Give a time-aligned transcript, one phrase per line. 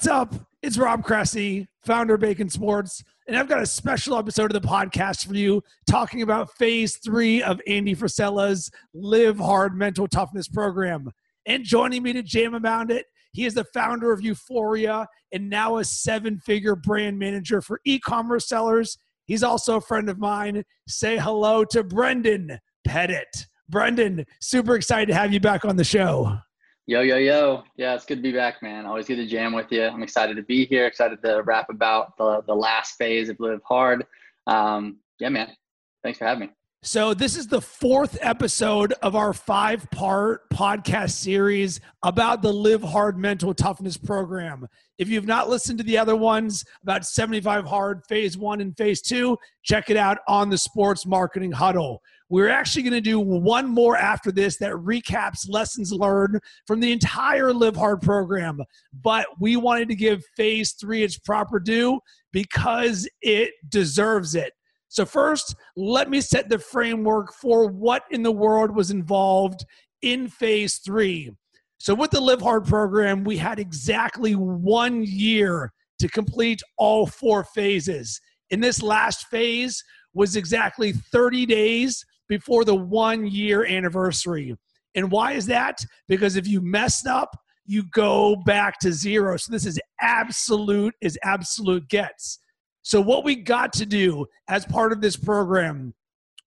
[0.00, 0.34] What's up?
[0.62, 4.66] It's Rob Cressy, founder of Bacon Sports, and I've got a special episode of the
[4.66, 11.10] podcast for you talking about phase three of Andy Frisella's Live Hard Mental Toughness program.
[11.44, 15.76] And joining me to jam about it, he is the founder of Euphoria and now
[15.76, 18.96] a seven figure brand manager for e commerce sellers.
[19.26, 20.64] He's also a friend of mine.
[20.88, 23.48] Say hello to Brendan Pettit.
[23.68, 26.38] Brendan, super excited to have you back on the show.
[26.86, 27.62] Yo, yo, yo.
[27.76, 28.86] Yeah, it's good to be back, man.
[28.86, 29.84] Always good to jam with you.
[29.84, 33.60] I'm excited to be here, excited to rap about the, the last phase of Live
[33.64, 34.04] Hard.
[34.46, 35.54] Um, yeah, man.
[36.02, 36.50] Thanks for having me.
[36.82, 42.82] So, this is the fourth episode of our five part podcast series about the Live
[42.82, 44.66] Hard Mental Toughness Program.
[44.98, 49.02] If you've not listened to the other ones about 75 Hard, Phase One and Phase
[49.02, 52.00] Two, check it out on the Sports Marketing Huddle.
[52.30, 56.92] We're actually going to do one more after this that recaps lessons learned from the
[56.92, 58.60] entire Live Hard program.
[59.02, 61.98] But we wanted to give phase three its proper due
[62.32, 64.52] because it deserves it.
[64.88, 69.64] So, first, let me set the framework for what in the world was involved
[70.02, 71.32] in phase three.
[71.78, 77.42] So, with the Live Hard program, we had exactly one year to complete all four
[77.42, 78.20] phases.
[78.50, 84.56] In this last phase was exactly 30 days before the one year anniversary.
[84.94, 85.84] And why is that?
[86.08, 87.36] Because if you messed up,
[87.66, 89.36] you go back to zero.
[89.36, 92.38] So this is absolute is absolute gets.
[92.82, 95.92] So what we got to do as part of this program,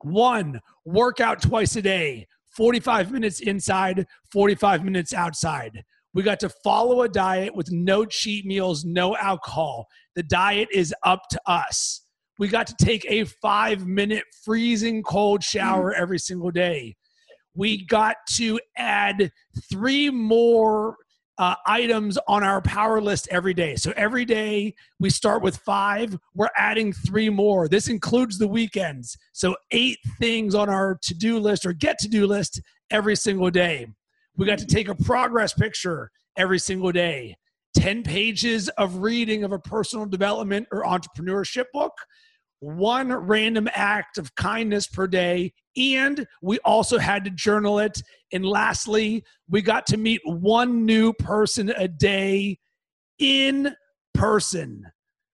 [0.01, 5.83] one, work out twice a day, 45 minutes inside, 45 minutes outside.
[6.13, 9.87] We got to follow a diet with no cheat meals, no alcohol.
[10.15, 12.02] The diet is up to us
[12.39, 15.99] we got to take a five minute freezing cold shower mm.
[15.99, 16.95] every single day.
[17.55, 19.31] We got to add
[19.69, 20.95] three more
[21.37, 23.75] uh, items on our power list every day.
[23.75, 27.67] So every day we start with five, we're adding three more.
[27.67, 29.17] This includes the weekends.
[29.33, 32.61] So eight things on our to do list or get to do list
[32.91, 33.87] every single day.
[34.35, 37.35] We got to take a progress picture every single day.
[37.75, 41.93] 10 pages of reading of a personal development or entrepreneurship book,
[42.59, 48.01] one random act of kindness per day, and we also had to journal it.
[48.31, 52.59] And lastly, we got to meet one new person a day
[53.19, 53.75] in
[54.13, 54.85] person.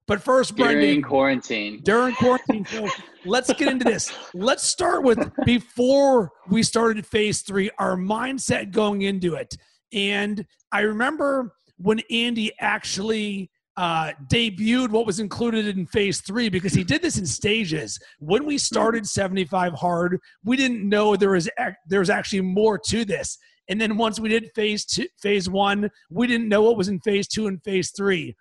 [0.08, 0.80] But first, Brendan.
[0.82, 1.82] During quarantine.
[1.84, 2.66] During quarantine.
[2.66, 2.90] So
[3.26, 4.12] let's get into this.
[4.34, 9.56] Let's start with before we started phase three, our mindset going into it.
[9.94, 16.74] And I remember when Andy actually uh, debuted what was included in phase three because
[16.74, 17.98] he did this in stages.
[18.20, 21.50] When we started 75 hard, we didn't know there was
[21.88, 23.38] there was actually more to this.
[23.70, 27.00] And then once we did phase two, phase one, we didn't know what was in
[27.00, 28.36] phase two and phase three.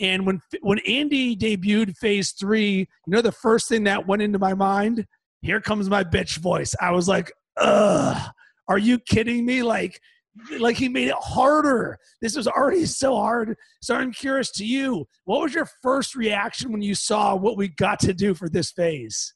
[0.00, 4.40] And when when Andy debuted phase three, you know the first thing that went into
[4.40, 5.06] my mind,
[5.40, 6.74] here comes my bitch voice.
[6.80, 8.32] I was like, ugh,
[8.66, 9.62] are you kidding me?
[9.62, 10.00] Like
[10.58, 11.98] like he made it harder.
[12.20, 13.56] This was already so hard.
[13.82, 17.68] So I'm curious to you, what was your first reaction when you saw what we
[17.68, 19.34] got to do for this phase?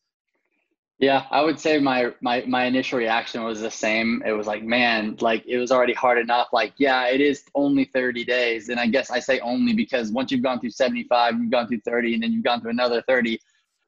[1.00, 4.22] Yeah, I would say my my my initial reaction was the same.
[4.24, 6.48] It was like, man, like it was already hard enough.
[6.52, 8.68] Like, yeah, it is only 30 days.
[8.68, 11.80] And I guess I say only because once you've gone through 75, you've gone through
[11.84, 13.38] 30, and then you've gone through another 30,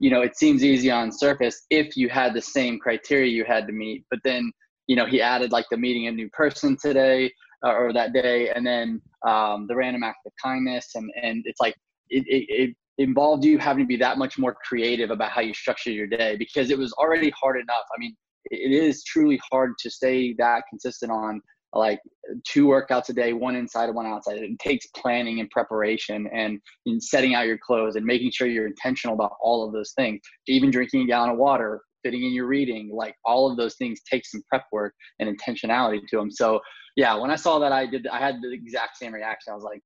[0.00, 3.68] you know, it seems easy on surface if you had the same criteria you had
[3.68, 4.04] to meet.
[4.10, 4.50] But then
[4.86, 7.32] you know, he added like the meeting a new person today
[7.64, 11.60] uh, or that day, and then um, the random act of kindness, and and it's
[11.60, 11.74] like
[12.10, 15.52] it, it, it involved you having to be that much more creative about how you
[15.52, 17.84] structure your day because it was already hard enough.
[17.94, 18.16] I mean,
[18.50, 21.40] it is truly hard to stay that consistent on
[21.74, 22.00] like
[22.44, 24.38] two workouts a day, one inside and one outside.
[24.38, 28.66] It takes planning and preparation and, and setting out your clothes and making sure you're
[28.66, 30.20] intentional about all of those things.
[30.48, 33.98] Even drinking a gallon of water, fitting in your reading, like all of those things
[34.08, 36.30] take some prep work and intentionality to them.
[36.30, 36.60] So
[36.94, 38.06] yeah, when I saw that, I did.
[38.06, 39.52] I had the exact same reaction.
[39.52, 39.80] I was like,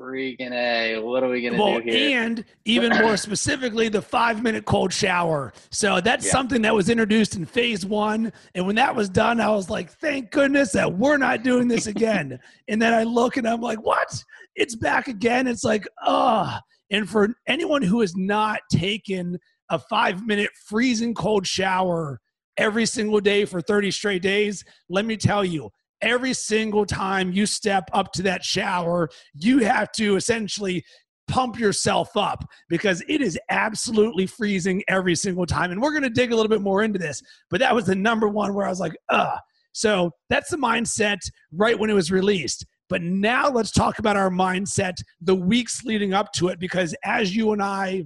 [0.00, 4.42] freaking a what are we gonna well, do here and even more specifically the five
[4.42, 6.32] minute cold shower so that's yeah.
[6.32, 9.90] something that was introduced in phase one and when that was done i was like
[9.90, 12.38] thank goodness that we're not doing this again
[12.68, 14.12] and then i look and i'm like what
[14.56, 16.58] it's back again it's like oh
[16.90, 19.38] and for anyone who has not taken
[19.70, 22.20] a five minute freezing cold shower
[22.56, 25.70] every single day for 30 straight days, let me tell you,
[26.02, 30.84] every single time you step up to that shower, you have to essentially
[31.26, 35.70] pump yourself up because it is absolutely freezing every single time.
[35.70, 37.94] And we're going to dig a little bit more into this, but that was the
[37.94, 39.38] number one where I was like, ugh.
[39.72, 41.18] So that's the mindset
[41.52, 42.64] right when it was released.
[42.88, 47.34] But now let's talk about our mindset the weeks leading up to it, because as
[47.34, 48.04] you and I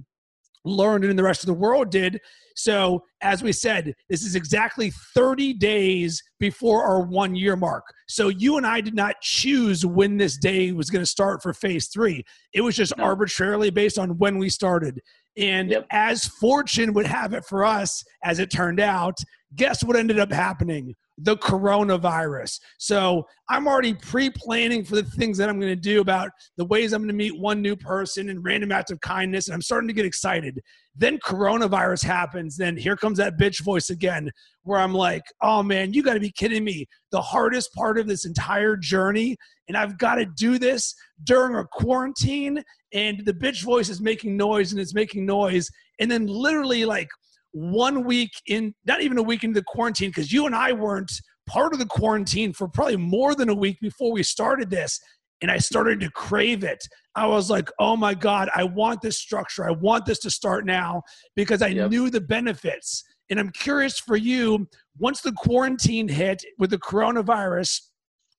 [0.65, 2.19] learned and the rest of the world did,
[2.59, 7.85] so, as we said, this is exactly 30 days before our one year mark.
[8.09, 11.53] So, you and I did not choose when this day was going to start for
[11.53, 12.25] phase three.
[12.53, 13.05] It was just no.
[13.05, 15.01] arbitrarily based on when we started.
[15.37, 15.87] And yep.
[15.89, 19.17] as fortune would have it for us, as it turned out,
[19.55, 20.95] guess what ended up happening?
[21.21, 22.59] The coronavirus.
[22.77, 26.65] So I'm already pre planning for the things that I'm going to do about the
[26.65, 29.47] ways I'm going to meet one new person and random acts of kindness.
[29.47, 30.59] And I'm starting to get excited.
[30.95, 32.57] Then coronavirus happens.
[32.57, 34.29] Then here comes that bitch voice again,
[34.63, 36.87] where I'm like, oh man, you got to be kidding me.
[37.11, 39.35] The hardest part of this entire journey.
[39.67, 42.63] And I've got to do this during a quarantine.
[42.93, 45.69] And the bitch voice is making noise and it's making noise.
[45.99, 47.09] And then literally, like,
[47.51, 51.11] one week in, not even a week into the quarantine, because you and I weren't
[51.47, 54.99] part of the quarantine for probably more than a week before we started this.
[55.41, 56.79] And I started to crave it.
[57.15, 59.65] I was like, oh my God, I want this structure.
[59.65, 61.01] I want this to start now
[61.35, 61.89] because I yep.
[61.89, 63.03] knew the benefits.
[63.29, 64.67] And I'm curious for you,
[64.97, 67.79] once the quarantine hit with the coronavirus,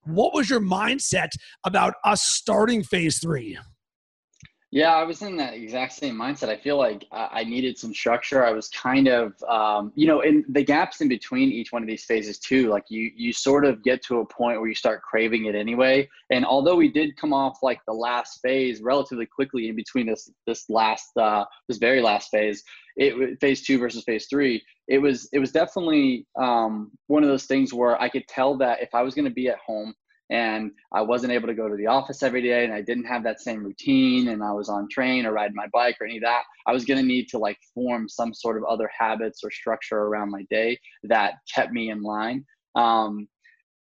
[0.04, 1.28] what was your mindset
[1.64, 3.58] about us starting phase three?
[4.72, 6.48] Yeah, I was in that exact same mindset.
[6.48, 8.46] I feel like I needed some structure.
[8.46, 11.88] I was kind of, um, you know, in the gaps in between each one of
[11.88, 12.68] these phases too.
[12.68, 16.08] Like you, you sort of get to a point where you start craving it anyway.
[16.30, 20.30] And although we did come off like the last phase relatively quickly in between this
[20.46, 22.62] this last uh, this very last phase,
[22.96, 27.46] it phase two versus phase three, it was it was definitely um, one of those
[27.46, 29.94] things where I could tell that if I was going to be at home
[30.30, 33.24] and I wasn't able to go to the office every day and I didn't have
[33.24, 36.22] that same routine and I was on train or riding my bike or any of
[36.22, 39.50] that, I was going to need to like form some sort of other habits or
[39.50, 42.44] structure around my day that kept me in line.
[42.76, 43.28] Um,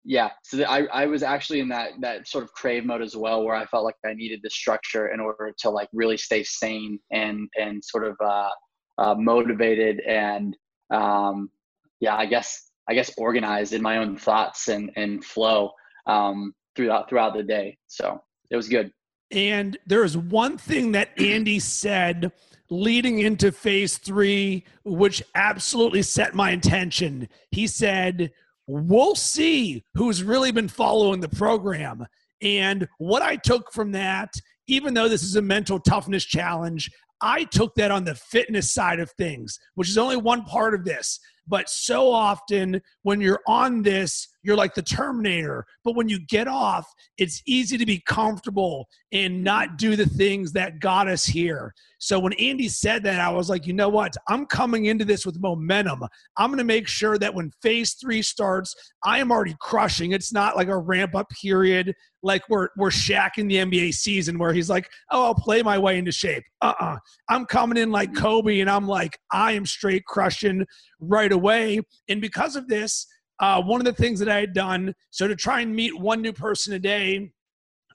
[0.04, 3.42] yeah, so I, I was actually in that that sort of crave mode as well,
[3.42, 7.00] where I felt like I needed the structure in order to like really stay sane
[7.10, 8.50] and and sort of uh,
[8.98, 10.56] uh, motivated and
[10.92, 11.50] um,
[11.98, 15.72] yeah, I guess I guess organized in my own thoughts and and flow
[16.06, 17.76] um, throughout throughout the day.
[17.86, 18.92] So it was good.
[19.30, 22.32] And there is one thing that Andy said
[22.70, 27.28] leading into phase three, which absolutely set my intention.
[27.50, 28.32] He said,
[28.68, 32.04] We'll see who's really been following the program.
[32.42, 34.32] And what I took from that,
[34.66, 38.98] even though this is a mental toughness challenge, I took that on the fitness side
[38.98, 41.20] of things, which is only one part of this.
[41.46, 45.66] But so often when you're on this, you're like the Terminator.
[45.84, 46.86] But when you get off,
[47.18, 51.74] it's easy to be comfortable and not do the things that got us here.
[51.98, 54.14] So when Andy said that, I was like, you know what?
[54.28, 56.02] I'm coming into this with momentum.
[56.36, 60.12] I'm going to make sure that when phase three starts, I am already crushing.
[60.12, 61.94] It's not like a ramp up period
[62.26, 65.78] like we're we're Shaq in the NBA season where he's like, oh, I'll play my
[65.78, 66.42] way into shape.
[66.60, 66.96] Uh-uh.
[67.28, 70.66] I'm coming in like Kobe, and I'm like, I am straight crushing
[71.00, 71.80] right away.
[72.08, 73.06] And because of this,
[73.40, 76.22] uh, one of the things that I had done, so to try and meet one
[76.22, 77.32] new person a day,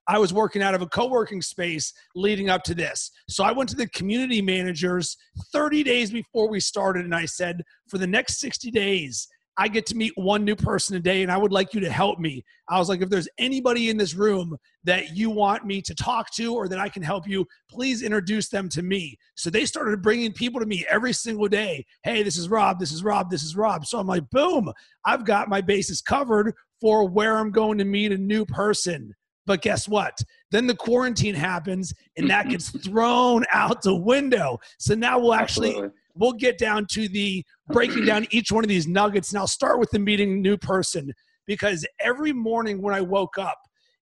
[0.07, 3.11] I was working out of a co working space leading up to this.
[3.29, 5.15] So I went to the community managers
[5.53, 9.85] 30 days before we started, and I said, for the next 60 days, I get
[9.87, 12.43] to meet one new person a day and I would like you to help me.
[12.69, 16.33] I was like, if there's anybody in this room that you want me to talk
[16.35, 19.17] to or that I can help you, please introduce them to me.
[19.35, 21.85] So they started bringing people to me every single day.
[22.03, 22.79] Hey, this is Rob.
[22.79, 23.29] This is Rob.
[23.29, 23.85] This is Rob.
[23.85, 24.71] So I'm like, boom,
[25.05, 29.13] I've got my bases covered for where I'm going to meet a new person.
[29.45, 30.17] But guess what?
[30.51, 34.59] Then the quarantine happens and that gets thrown out the window.
[34.79, 35.69] So now we'll actually.
[35.69, 39.31] Absolutely we'll get down to the breaking down each one of these nuggets.
[39.31, 41.11] And I'll start with the meeting new person
[41.47, 43.57] because every morning when I woke up,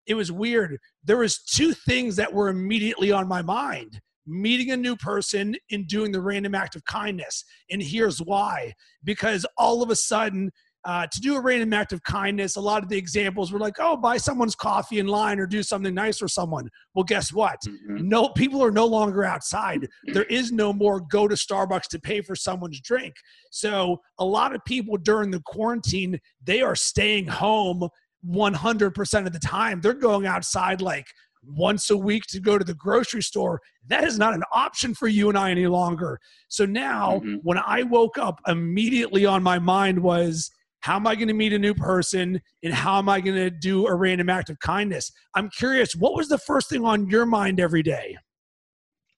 [0.07, 0.77] it was weird.
[1.03, 5.87] There was two things that were immediately on my mind meeting a new person and
[5.87, 7.43] doing the random act of kindness.
[7.71, 8.73] And here's why
[9.03, 10.51] because all of a sudden,
[10.85, 13.75] uh, to do a random act of kindness, a lot of the examples were like,
[13.79, 16.69] oh, buy someone's coffee in line or do something nice for someone.
[16.93, 17.57] Well, guess what?
[17.67, 18.07] Mm-hmm.
[18.07, 19.87] No, people are no longer outside.
[20.13, 23.15] There is no more go to Starbucks to pay for someone's drink.
[23.51, 27.89] So a lot of people during the quarantine, they are staying home
[28.27, 29.81] 100% of the time.
[29.81, 31.07] They're going outside like
[31.43, 33.61] once a week to go to the grocery store.
[33.87, 36.19] That is not an option for you and I any longer.
[36.47, 37.35] So now, mm-hmm.
[37.43, 41.53] when I woke up, immediately on my mind was, how am I going to meet
[41.53, 42.41] a new person?
[42.63, 45.11] And how am I going to do a random act of kindness?
[45.35, 48.17] I'm curious, what was the first thing on your mind every day?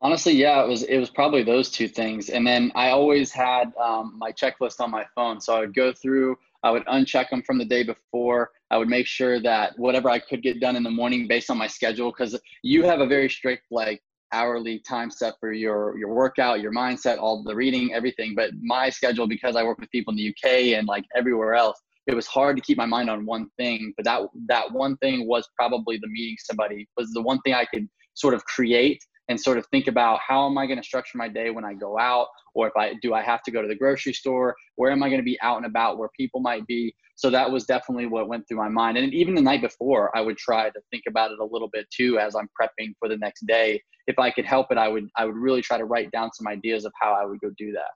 [0.04, 3.72] Honestly, yeah, it was it was probably those two things, and then I always had
[3.80, 7.42] um, my checklist on my phone, so I would go through I would uncheck them
[7.42, 8.52] from the day before.
[8.70, 11.58] I would make sure that whatever I could get done in the morning based on
[11.58, 14.02] my schedule, because you have a very strict like
[14.34, 18.34] hourly time set for your your workout, your mindset, all the reading, everything.
[18.36, 21.80] But my schedule, because I work with people in the UK and like everywhere else,
[22.08, 23.94] it was hard to keep my mind on one thing.
[23.98, 27.66] But that that one thing was probably the meeting somebody was the one thing I
[27.66, 31.18] could sort of create and sort of think about how am I going to structure
[31.18, 33.68] my day when I go out, or if I do I have to go to
[33.68, 36.66] the grocery store, where am I going to be out and about where people might
[36.68, 36.94] be.
[37.16, 38.98] So that was definitely what went through my mind.
[38.98, 41.86] And even the night before, I would try to think about it a little bit
[41.96, 43.82] too as I'm prepping for the next day.
[44.08, 46.48] If I could help it, I would I would really try to write down some
[46.48, 47.92] ideas of how I would go do that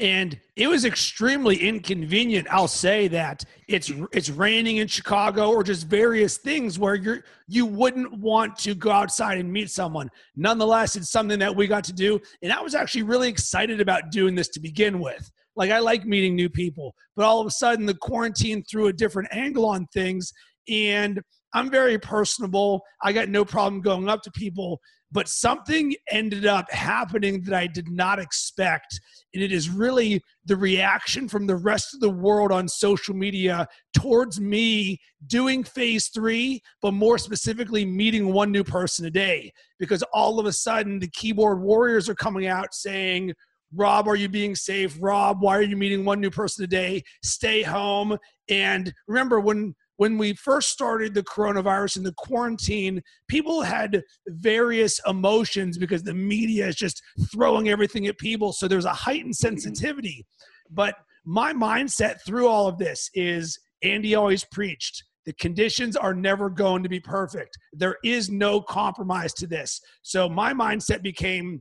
[0.00, 3.44] and it was extremely inconvenient i'll say that.
[3.68, 8.74] It's it's raining in chicago or just various things where you're you wouldn't want to
[8.74, 10.10] go outside and meet someone.
[10.34, 14.10] Nonetheless it's something that we got to do and i was actually really excited about
[14.10, 15.30] doing this to begin with.
[15.54, 18.92] Like i like meeting new people but all of a sudden the quarantine threw a
[18.92, 20.32] different angle on things
[20.68, 21.20] and
[21.52, 22.82] i'm very personable.
[23.02, 24.80] I got no problem going up to people
[25.12, 29.00] but something ended up happening that I did not expect.
[29.34, 33.66] And it is really the reaction from the rest of the world on social media
[33.94, 39.52] towards me doing phase three, but more specifically, meeting one new person a day.
[39.78, 43.32] Because all of a sudden, the keyboard warriors are coming out saying,
[43.74, 44.96] Rob, are you being safe?
[45.00, 47.02] Rob, why are you meeting one new person a day?
[47.22, 48.18] Stay home.
[48.48, 54.98] And remember, when when we first started the coronavirus and the quarantine, people had various
[55.06, 58.50] emotions because the media is just throwing everything at people.
[58.54, 59.58] So there's a heightened mm-hmm.
[59.58, 60.24] sensitivity.
[60.70, 60.94] But
[61.26, 66.82] my mindset through all of this is Andy always preached the conditions are never going
[66.82, 67.58] to be perfect.
[67.74, 69.82] There is no compromise to this.
[70.00, 71.60] So my mindset became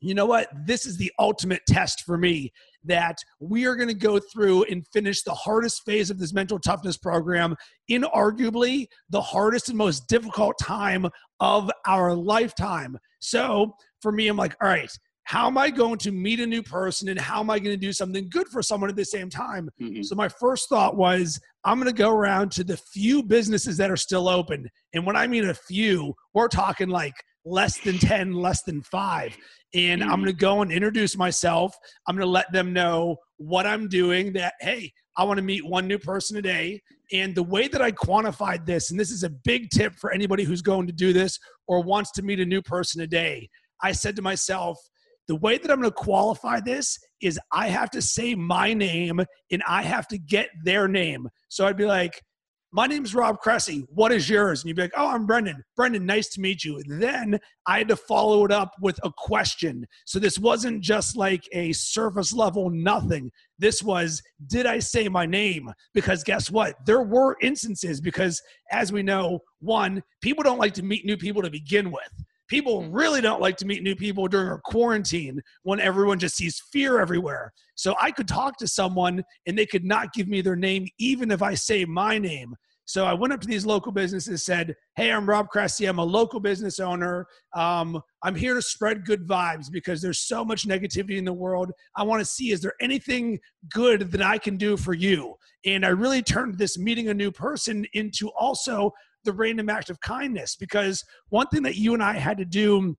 [0.00, 0.48] you know what?
[0.66, 2.52] This is the ultimate test for me
[2.84, 6.58] that we are going to go through and finish the hardest phase of this mental
[6.58, 7.56] toughness program,
[7.90, 11.06] inarguably the hardest and most difficult time
[11.40, 12.98] of our lifetime.
[13.20, 14.90] So for me, I'm like, all right,
[15.24, 17.86] how am I going to meet a new person and how am I going to
[17.86, 19.68] do something good for someone at the same time?
[19.78, 20.02] Mm-hmm.
[20.02, 23.90] So my first thought was I'm going to go around to the few businesses that
[23.90, 24.70] are still open.
[24.94, 27.12] And when I mean a few, we're talking like
[27.44, 29.36] less than 10, less than five.
[29.74, 30.24] And I'm mm.
[30.24, 31.74] going to go and introduce myself.
[32.06, 35.66] I'm going to let them know what I'm doing that, hey, I want to meet
[35.66, 36.80] one new person a day.
[37.12, 40.44] And the way that I quantified this, and this is a big tip for anybody
[40.44, 43.48] who's going to do this or wants to meet a new person a day,
[43.82, 44.78] I said to myself,
[45.26, 49.20] the way that I'm going to qualify this is I have to say my name
[49.50, 51.28] and I have to get their name.
[51.48, 52.22] So I'd be like,
[52.70, 53.86] my name's Rob Cressy.
[53.88, 54.62] What is yours?
[54.62, 55.64] And you'd be like, oh, I'm Brendan.
[55.74, 56.82] Brendan, nice to meet you.
[56.86, 59.86] Then I had to follow it up with a question.
[60.04, 63.30] So this wasn't just like a surface level nothing.
[63.58, 65.72] This was, did I say my name?
[65.94, 66.74] Because guess what?
[66.84, 71.42] There were instances because, as we know, one, people don't like to meet new people
[71.42, 72.24] to begin with.
[72.48, 76.62] People really don't like to meet new people during a quarantine when everyone just sees
[76.72, 77.52] fear everywhere.
[77.74, 81.30] So I could talk to someone and they could not give me their name, even
[81.30, 82.54] if I say my name.
[82.88, 85.84] So I went up to these local businesses, said, Hey, I'm Rob Cressy.
[85.84, 87.26] I'm a local business owner.
[87.54, 91.70] Um, I'm here to spread good vibes because there's so much negativity in the world.
[91.96, 93.40] I want to see, is there anything
[93.70, 95.34] good that I can do for you?
[95.66, 98.90] And I really turned this meeting a new person into also
[99.28, 102.96] the random act of kindness because one thing that you and I had to do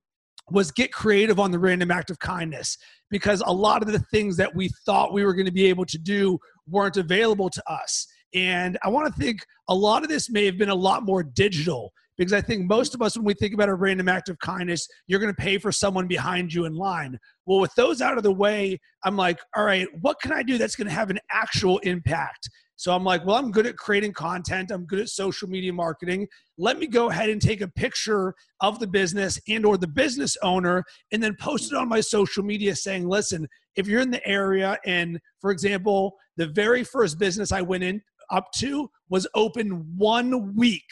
[0.48, 2.78] was get creative on the random act of kindness
[3.10, 5.84] because a lot of the things that we thought we were going to be able
[5.86, 8.06] to do weren't available to us.
[8.32, 11.24] And I want to think a lot of this may have been a lot more
[11.24, 14.38] digital because I think most of us, when we think about a random act of
[14.38, 17.18] kindness, you're going to pay for someone behind you in line.
[17.46, 20.58] Well, with those out of the way, I'm like, all right, what can I do
[20.58, 22.48] that's going to have an actual impact?
[22.80, 24.70] So I'm like, well, I'm good at creating content.
[24.70, 26.26] I'm good at social media marketing.
[26.56, 28.32] Let me go ahead and take a picture
[28.62, 30.82] of the business and or the business owner
[31.12, 33.46] and then post it on my social media saying, listen,
[33.76, 38.00] if you're in the area and for example, the very first business I went in
[38.30, 40.90] up to was open 1 week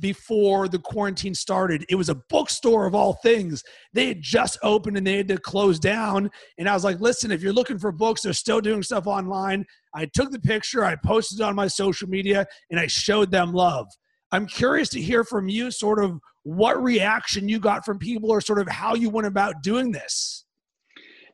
[0.00, 1.84] before the quarantine started.
[1.88, 3.62] It was a bookstore of all things.
[3.92, 6.30] They had just opened and they had to close down.
[6.58, 9.64] And I was like, listen, if you're looking for books, they're still doing stuff online.
[9.94, 13.52] I took the picture, I posted it on my social media, and I showed them
[13.52, 13.86] love.
[14.30, 18.40] I'm curious to hear from you sort of what reaction you got from people or
[18.40, 20.44] sort of how you went about doing this.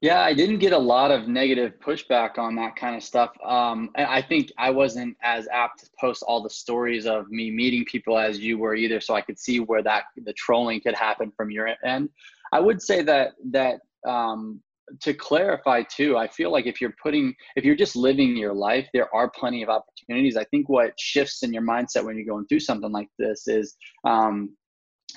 [0.00, 3.30] Yeah, I didn't get a lot of negative pushback on that kind of stuff.
[3.44, 7.84] Um, I think I wasn't as apt to post all the stories of me meeting
[7.84, 11.32] people as you were either, so I could see where that the trolling could happen
[11.36, 12.10] from your end.
[12.52, 14.60] I would say that that um,
[15.00, 18.88] to clarify too, I feel like if you're putting, if you're just living your life,
[18.92, 20.36] there are plenty of opportunities.
[20.36, 23.76] I think what shifts in your mindset when you're going through something like this is
[24.04, 24.54] um,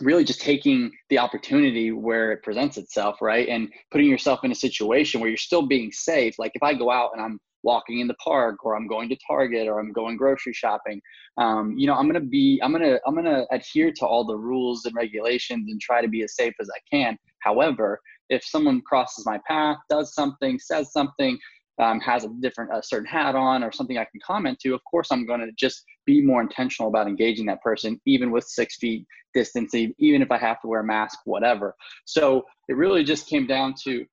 [0.01, 3.47] really just taking the opportunity where it presents itself, right?
[3.47, 6.37] And putting yourself in a situation where you're still being safe.
[6.37, 9.17] Like if I go out and I'm walking in the park or I'm going to
[9.27, 11.01] Target or I'm going grocery shopping,
[11.37, 14.85] um, you know, I'm gonna be, I'm gonna, I'm gonna adhere to all the rules
[14.85, 17.17] and regulations and try to be as safe as I can.
[17.39, 17.99] However,
[18.29, 21.37] if someone crosses my path, does something, says something,
[21.79, 24.81] um, has a different a certain hat on or something I can comment to, of
[24.83, 28.77] course I'm going to just be more intentional about engaging that person, even with six
[28.77, 31.75] feet distance, even if I have to wear a mask, whatever.
[32.05, 34.05] So it really just came down to.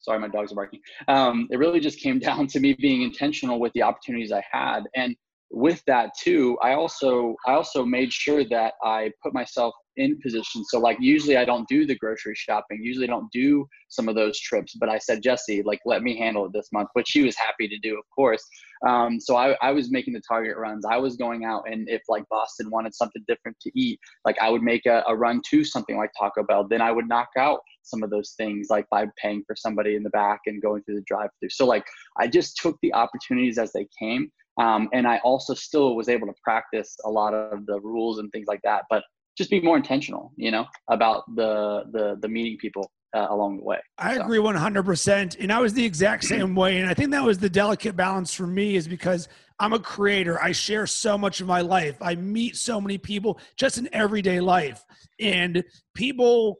[0.00, 0.80] Sorry, my dogs are barking.
[1.06, 4.82] Um, it really just came down to me being intentional with the opportunities I had,
[4.96, 5.14] and
[5.52, 10.64] with that too, I also I also made sure that I put myself in position.
[10.64, 12.80] So like usually I don't do the grocery shopping.
[12.82, 14.74] Usually don't do some of those trips.
[14.80, 17.68] But I said, Jesse, like let me handle it this month, which she was happy
[17.68, 18.42] to do, of course.
[18.86, 20.86] Um, so I, I was making the target runs.
[20.86, 24.48] I was going out and if like Boston wanted something different to eat, like I
[24.48, 26.66] would make a, a run to something like Taco Bell.
[26.66, 30.02] Then I would knock out some of those things like by paying for somebody in
[30.02, 31.50] the back and going through the drive through.
[31.50, 31.84] So like
[32.18, 34.30] I just took the opportunities as they came.
[34.60, 38.30] Um, and I also still was able to practice a lot of the rules and
[38.32, 38.84] things like that.
[38.90, 39.02] But
[39.36, 43.64] just be more intentional, you know, about the the the meeting people uh, along the
[43.64, 43.78] way.
[43.98, 44.22] I so.
[44.22, 45.36] agree 100%.
[45.40, 46.78] And I was the exact same way.
[46.78, 49.28] And I think that was the delicate balance for me is because
[49.58, 50.42] I'm a creator.
[50.42, 51.96] I share so much of my life.
[52.00, 54.84] I meet so many people just in everyday life.
[55.20, 55.62] And
[55.94, 56.56] people,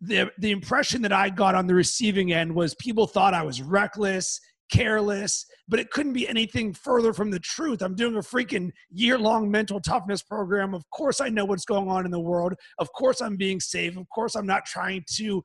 [0.00, 3.60] the, the impression that I got on the receiving end was people thought I was
[3.60, 4.40] reckless
[4.70, 7.82] careless, but it couldn't be anything further from the truth.
[7.82, 10.74] I'm doing a freaking year long mental toughness program.
[10.74, 12.54] Of course, I know what's going on in the world.
[12.78, 13.96] Of course, I'm being safe.
[13.96, 15.42] Of course, I'm not trying to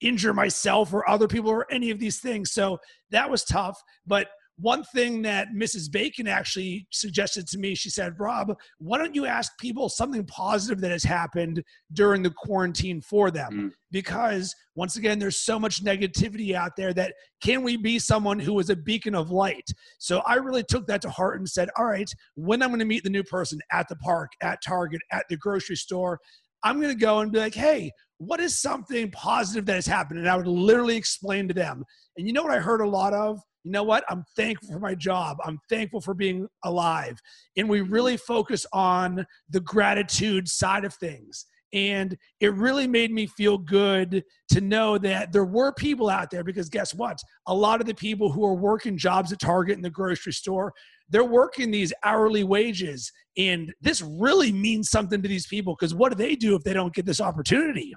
[0.00, 2.52] injure myself or other people or any of these things.
[2.52, 2.78] So
[3.10, 3.80] that was tough.
[4.06, 4.28] But
[4.62, 5.90] one thing that Mrs.
[5.90, 10.80] Bacon actually suggested to me, she said, Rob, why don't you ask people something positive
[10.80, 13.52] that has happened during the quarantine for them?
[13.52, 13.70] Mm.
[13.90, 18.56] Because once again, there's so much negativity out there that can we be someone who
[18.60, 19.68] is a beacon of light?
[19.98, 22.84] So I really took that to heart and said, all right, when I'm going to
[22.84, 26.20] meet the new person at the park, at Target, at the grocery store,
[26.62, 27.90] I'm going to go and be like, hey,
[28.26, 30.20] what is something positive that has happened?
[30.20, 31.84] And I would literally explain to them.
[32.16, 33.40] And you know what I heard a lot of?
[33.64, 34.04] you know what?
[34.08, 35.36] I'm thankful for my job.
[35.44, 37.18] I'm thankful for being alive.
[37.56, 41.46] And we really focus on the gratitude side of things.
[41.72, 46.44] And it really made me feel good to know that there were people out there
[46.44, 47.18] because guess what?
[47.46, 50.72] A lot of the people who are working jobs at Target and the grocery store,
[51.08, 53.10] they're working these hourly wages.
[53.38, 56.74] And this really means something to these people because what do they do if they
[56.74, 57.94] don't get this opportunity?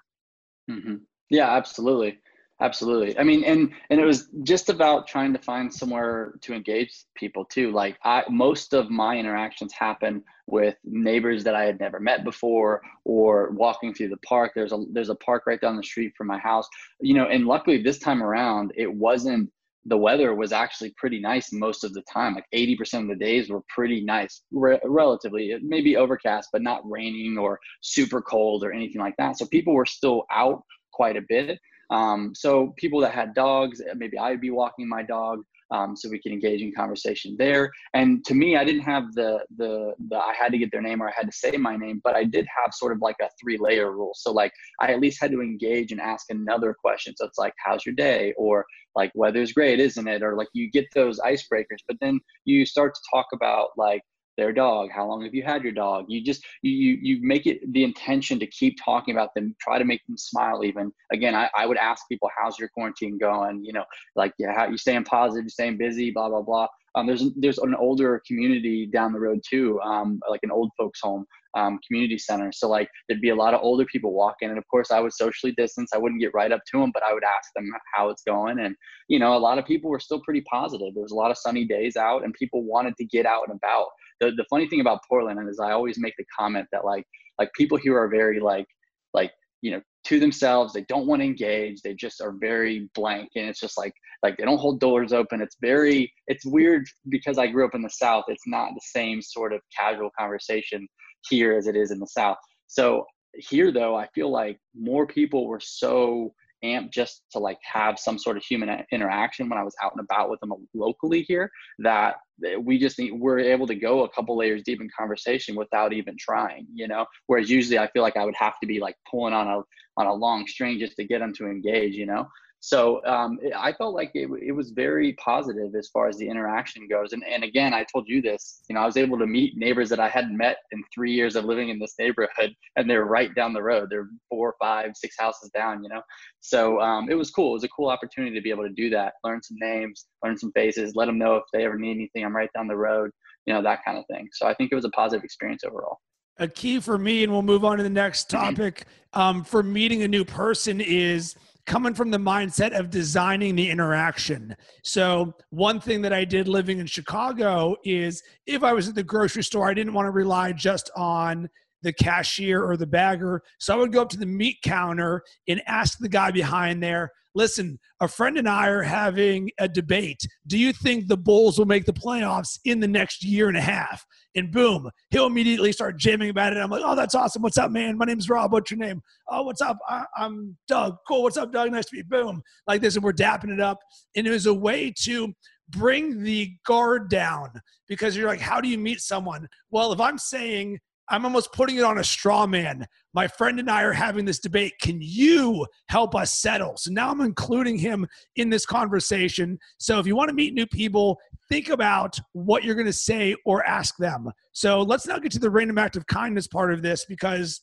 [0.69, 0.95] Mm-hmm.
[1.29, 2.19] Yeah, absolutely.
[2.61, 3.17] Absolutely.
[3.19, 7.43] I mean and and it was just about trying to find somewhere to engage people
[7.45, 7.71] too.
[7.71, 12.81] Like i most of my interactions happen with neighbors that i had never met before
[13.03, 14.53] or walking through the park.
[14.55, 16.67] There's a there's a park right down the street from my house.
[17.01, 19.49] You know and luckily this time around it wasn't
[19.87, 23.49] the weather was actually pretty nice most of the time like 80% of the days
[23.49, 28.63] were pretty nice re- relatively it may be overcast but not raining or super cold
[28.63, 32.99] or anything like that so people were still out quite a bit um, so people
[33.01, 35.41] that had dogs, uh, maybe I'd be walking my dog.
[35.71, 37.71] Um, so we can engage in conversation there.
[37.93, 41.01] And to me, I didn't have the, the the I had to get their name
[41.01, 43.29] or I had to say my name, but I did have sort of like a
[43.41, 44.11] three layer rule.
[44.15, 47.15] So like I at least had to engage and ask another question.
[47.17, 50.69] So it's like, "How's your day?" or like, "Weather's great, isn't it?" or like you
[50.69, 54.01] get those icebreakers, but then you start to talk about like
[54.37, 54.89] their dog?
[54.91, 56.05] How long have you had your dog?
[56.07, 59.85] You just you you make it the intention to keep talking about them try to
[59.85, 60.91] make them smile even.
[61.11, 63.63] Again i, I would ask people how's your quarantine going?
[63.63, 66.67] You know like yeah how you staying positive you staying busy blah blah blah.
[66.95, 71.01] Um, there's there's an older community down the road too um, like an old folks
[71.01, 72.51] home um, community center.
[72.51, 75.13] So like there'd be a lot of older people walking and of course i would
[75.13, 78.09] socially distance i wouldn't get right up to them but i would ask them how
[78.09, 78.75] it's going and
[79.07, 80.93] you know a lot of people were still pretty positive.
[80.93, 83.57] There was a lot of sunny days out and people wanted to get out and
[83.57, 83.87] about.
[84.19, 87.05] The, the funny thing about Portland is I always make the comment that like
[87.39, 88.67] like people here are very like
[89.13, 90.73] like you know to themselves.
[90.73, 91.81] They don't want to engage.
[91.81, 95.41] They just are very blank and it's just like like they don't hold doors open.
[95.41, 98.25] It's very it's weird because i grew up in the south.
[98.27, 100.87] It's not the same sort of casual conversation
[101.29, 105.47] here as it is in the south so here though i feel like more people
[105.47, 106.33] were so
[106.65, 110.03] amped just to like have some sort of human interaction when I was out and
[110.03, 112.15] about with them locally here that
[112.59, 116.15] we just need, we're able to go a couple layers deep in conversation without even
[116.19, 119.33] trying, you know, whereas usually I feel like I would have to be like pulling
[119.33, 119.61] on a,
[119.97, 122.27] on a long string just to get them to engage, you know?
[122.65, 126.87] So um, I felt like it, it was very positive as far as the interaction
[126.87, 127.13] goes.
[127.13, 129.87] And, and again, I told you this, you know, I was able to meet neighbors
[129.89, 133.35] that I hadn't met in three years of living in this neighborhood, and they're right
[133.35, 133.89] down the road.
[133.91, 136.01] They're four, five, six houses down, you know.
[136.39, 137.51] So um, it was cool.
[137.51, 140.35] It was a cool opportunity to be able to do that, learn some names, learn
[140.35, 142.25] some faces, let them know if they ever need anything.
[142.25, 143.11] I'm right down the road,
[143.45, 144.27] you know, that kind of thing.
[144.33, 145.99] So I think it was a positive experience overall
[146.37, 148.85] a key for me, and we'll move on to the next topic.
[149.13, 154.55] Um, for meeting a new person is coming from the mindset of designing the interaction.
[154.83, 159.03] So, one thing that I did living in Chicago is if I was at the
[159.03, 161.49] grocery store, I didn't want to rely just on
[161.81, 163.41] the cashier or the bagger.
[163.59, 167.11] So, I would go up to the meat counter and ask the guy behind there,
[167.35, 170.25] listen, a friend and I are having a debate.
[170.47, 173.61] Do you think the Bulls will make the playoffs in the next year and a
[173.61, 174.03] half?
[174.35, 176.59] And boom, he'll immediately start jamming about it.
[176.59, 177.41] I'm like, oh, that's awesome.
[177.41, 177.97] What's up, man?
[177.97, 178.51] My name's Rob.
[178.51, 179.01] What's your name?
[179.29, 179.77] Oh, what's up?
[179.87, 180.95] I- am Doug.
[181.07, 181.23] Cool.
[181.23, 181.71] What's up, Doug?
[181.71, 182.23] Nice to meet you.
[182.23, 182.41] Boom.
[182.67, 182.95] Like this.
[182.95, 183.79] And we're dapping it up.
[184.15, 185.33] And it was a way to
[185.69, 187.49] bring the guard down
[187.87, 189.47] because you're like, how do you meet someone?
[189.71, 192.87] Well, if I'm saying, I'm almost putting it on a straw man.
[193.13, 194.73] My friend and I are having this debate.
[194.81, 196.77] Can you help us settle?
[196.77, 199.59] So now I'm including him in this conversation.
[199.77, 203.35] So if you want to meet new people, think about what you're going to say
[203.45, 204.31] or ask them.
[204.53, 207.61] So let's now get to the random act of kindness part of this because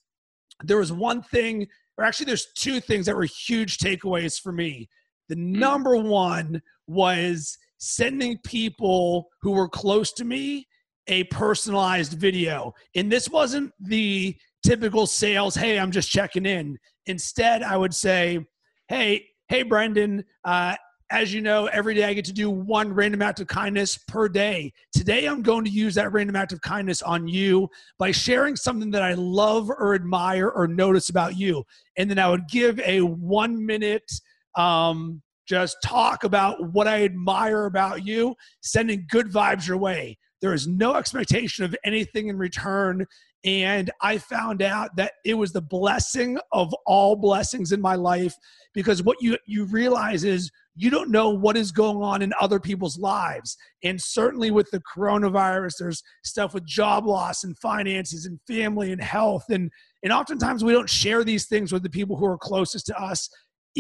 [0.65, 1.67] there was one thing,
[1.99, 4.89] or actually, there's two things that were huge takeaways for me.
[5.29, 5.53] The hmm.
[5.53, 10.67] number one was sending people who were close to me
[11.07, 12.73] a personalized video.
[12.95, 16.79] And this wasn't the typical sales, hey, I'm just checking in.
[17.07, 18.45] Instead, I would say,
[18.89, 20.77] hey, hey, Brendan, uh,
[21.11, 24.29] as you know, every day I get to do one random act of kindness per
[24.29, 24.73] day.
[24.95, 28.91] Today, I'm going to use that random act of kindness on you by sharing something
[28.93, 31.65] that I love or admire or notice about you.
[31.99, 34.11] And then I would give a one minute
[34.57, 40.17] um, just talk about what I admire about you, sending good vibes your way.
[40.43, 43.07] There is no expectation of anything in return.
[43.45, 48.35] And I found out that it was the blessing of all blessings in my life
[48.75, 52.59] because what you, you realize is you don't know what is going on in other
[52.59, 53.57] people's lives.
[53.85, 59.03] And certainly with the coronavirus, there's stuff with job loss and finances and family and
[59.03, 59.45] health.
[59.49, 59.71] And,
[60.03, 63.29] and oftentimes we don't share these things with the people who are closest to us,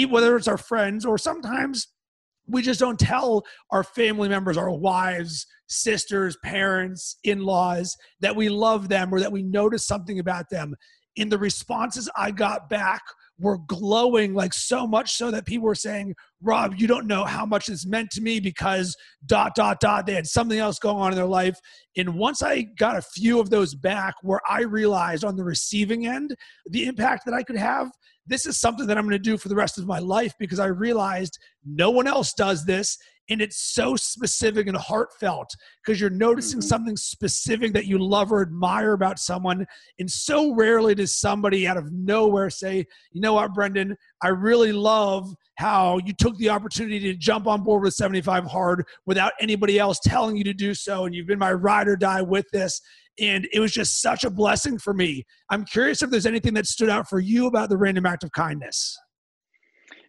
[0.08, 1.88] whether it's our friends or sometimes
[2.46, 8.48] we just don't tell our family members, our wives, sisters, parents, in laws that we
[8.48, 10.74] love them or that we notice something about them.
[11.16, 13.02] In the responses I got back
[13.38, 17.44] were glowing, like so much so that people were saying, Rob, you don't know how
[17.44, 21.12] much this meant to me because dot, dot, dot, they had something else going on
[21.12, 21.58] in their life.
[21.96, 26.06] And once I got a few of those back, where I realized on the receiving
[26.06, 26.34] end
[26.66, 27.90] the impact that I could have,
[28.26, 30.58] this is something that I'm going to do for the rest of my life because
[30.58, 32.98] I realized no one else does this.
[33.30, 35.54] And it's so specific and heartfelt
[35.84, 36.66] because you're noticing mm-hmm.
[36.66, 39.64] something specific that you love or admire about someone.
[40.00, 44.72] And so rarely does somebody out of nowhere say, you know what, Brendan, I really
[44.72, 49.78] love how you took the opportunity to jump on board with 75 hard without anybody
[49.78, 51.04] else telling you to do so.
[51.04, 52.80] And you've been my ride or die with this.
[53.20, 55.24] And it was just such a blessing for me.
[55.50, 58.32] I'm curious if there's anything that stood out for you about the random act of
[58.32, 58.98] kindness.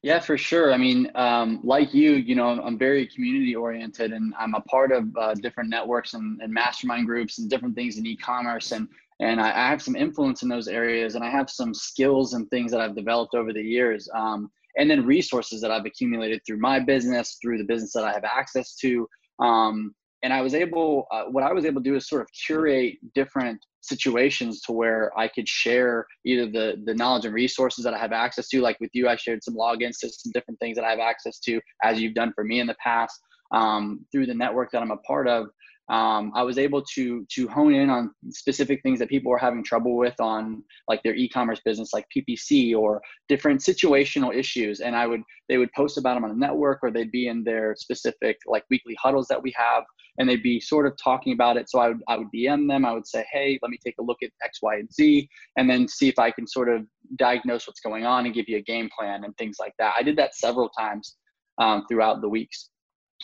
[0.03, 0.73] Yeah, for sure.
[0.73, 4.91] I mean, um, like you, you know, I'm very community oriented and I'm a part
[4.91, 8.73] of uh, different networks and, and, mastermind groups and different things in e-commerce.
[8.73, 8.89] And,
[9.21, 12.49] and I, I, have some influence in those areas and I have some skills and
[12.49, 14.09] things that I've developed over the years.
[14.13, 18.11] Um, and then resources that I've accumulated through my business, through the business that I
[18.11, 19.07] have access to.
[19.39, 22.27] Um, and I was able, uh, what I was able to do is sort of
[22.45, 27.93] curate different situations to where I could share either the the knowledge and resources that
[27.93, 30.77] I have access to, like with you, I shared some logins to some different things
[30.77, 33.19] that I have access to, as you've done for me in the past,
[33.53, 35.47] um, through the network that I'm a part of
[35.93, 39.63] um, I was able to to hone in on specific things that people were having
[39.63, 44.79] trouble with on like their e-commerce business, like PPC or different situational issues.
[44.79, 47.43] And I would they would post about them on a network, or they'd be in
[47.43, 49.83] their specific like weekly huddles that we have,
[50.17, 51.69] and they'd be sort of talking about it.
[51.69, 52.85] So I would I would DM them.
[52.85, 55.69] I would say, hey, let me take a look at X, Y, and Z, and
[55.69, 58.61] then see if I can sort of diagnose what's going on and give you a
[58.61, 59.93] game plan and things like that.
[59.95, 61.17] I did that several times
[61.59, 62.71] um, throughout the weeks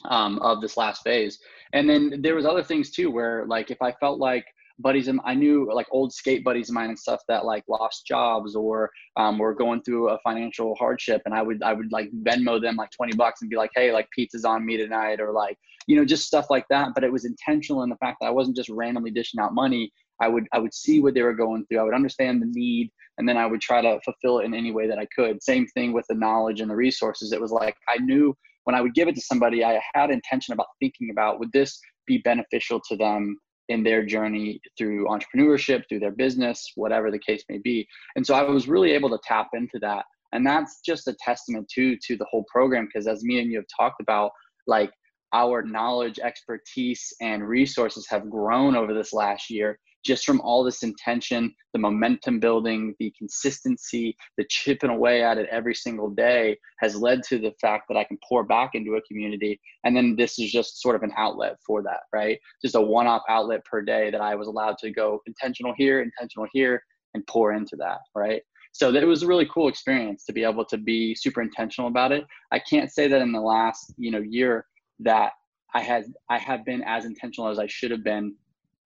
[0.05, 1.39] um, of this last phase.
[1.73, 4.45] And then there was other things too, where like if I felt like
[4.79, 8.55] buddies I knew like old skate buddies of mine and stuff that like lost jobs
[8.55, 12.61] or um, were going through a financial hardship, and I would I would like Venmo
[12.61, 15.57] them like twenty bucks and be like, hey, like pizza's on me tonight, or like
[15.87, 16.89] you know just stuff like that.
[16.95, 19.91] But it was intentional in the fact that I wasn't just randomly dishing out money.
[20.21, 21.79] I would I would see what they were going through.
[21.79, 24.71] I would understand the need, and then I would try to fulfill it in any
[24.71, 25.43] way that I could.
[25.43, 27.31] Same thing with the knowledge and the resources.
[27.31, 28.35] It was like I knew
[28.69, 31.81] when I would give it to somebody, I had intention about thinking about would this
[32.05, 33.35] be beneficial to them
[33.67, 37.87] in their journey through entrepreneurship, through their business, whatever the case may be.
[38.15, 40.05] And so I was really able to tap into that.
[40.33, 43.57] And that's just a testament to to the whole program because as me and you
[43.57, 44.29] have talked about,
[44.67, 44.91] like
[45.33, 50.83] our knowledge, expertise, and resources have grown over this last year just from all this
[50.83, 56.95] intention, the momentum building, the consistency, the chipping away at it every single day has
[56.95, 59.59] led to the fact that I can pour back into a community.
[59.83, 62.39] And then this is just sort of an outlet for that, right?
[62.61, 66.01] Just a one off outlet per day that I was allowed to go intentional here,
[66.01, 66.81] intentional here,
[67.13, 68.41] and pour into that, right?
[68.71, 72.11] So it was a really cool experience to be able to be super intentional about
[72.11, 72.25] it.
[72.51, 74.65] I can't say that in the last, you know, year
[74.99, 75.33] that
[75.73, 78.35] I had I have been as intentional as I should have been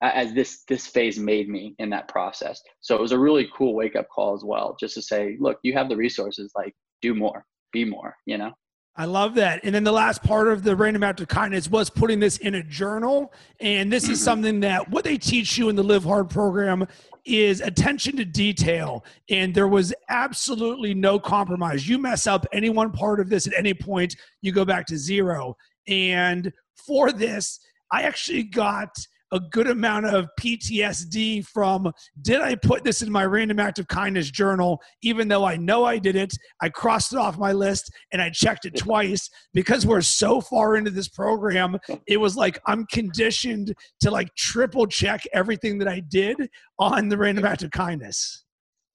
[0.02, 2.60] as this this phase made me in that process.
[2.80, 5.58] So it was a really cool wake up call as well, just to say, look,
[5.62, 8.52] you have the resources, like do more, be more, you know.
[8.94, 9.60] I love that.
[9.64, 12.56] And then the last part of the random act of kindness was putting this in
[12.56, 13.32] a journal.
[13.58, 14.24] And this is mm-hmm.
[14.24, 16.86] something that what they teach you in the Live Hard program
[17.24, 19.02] is attention to detail.
[19.30, 21.88] And there was absolutely no compromise.
[21.88, 24.98] You mess up any one part of this at any point, you go back to
[24.98, 25.56] zero.
[25.88, 26.52] And
[26.86, 27.60] for this,
[27.90, 28.90] I actually got
[29.32, 31.90] a good amount of PTSD from
[32.20, 35.84] did I put this in my random act of kindness journal, even though I know
[35.84, 36.32] I did it?
[36.60, 40.76] I crossed it off my list and I checked it twice because we're so far
[40.76, 41.78] into this program.
[42.06, 46.36] It was like I'm conditioned to like triple check everything that I did
[46.78, 48.44] on the random act of kindness.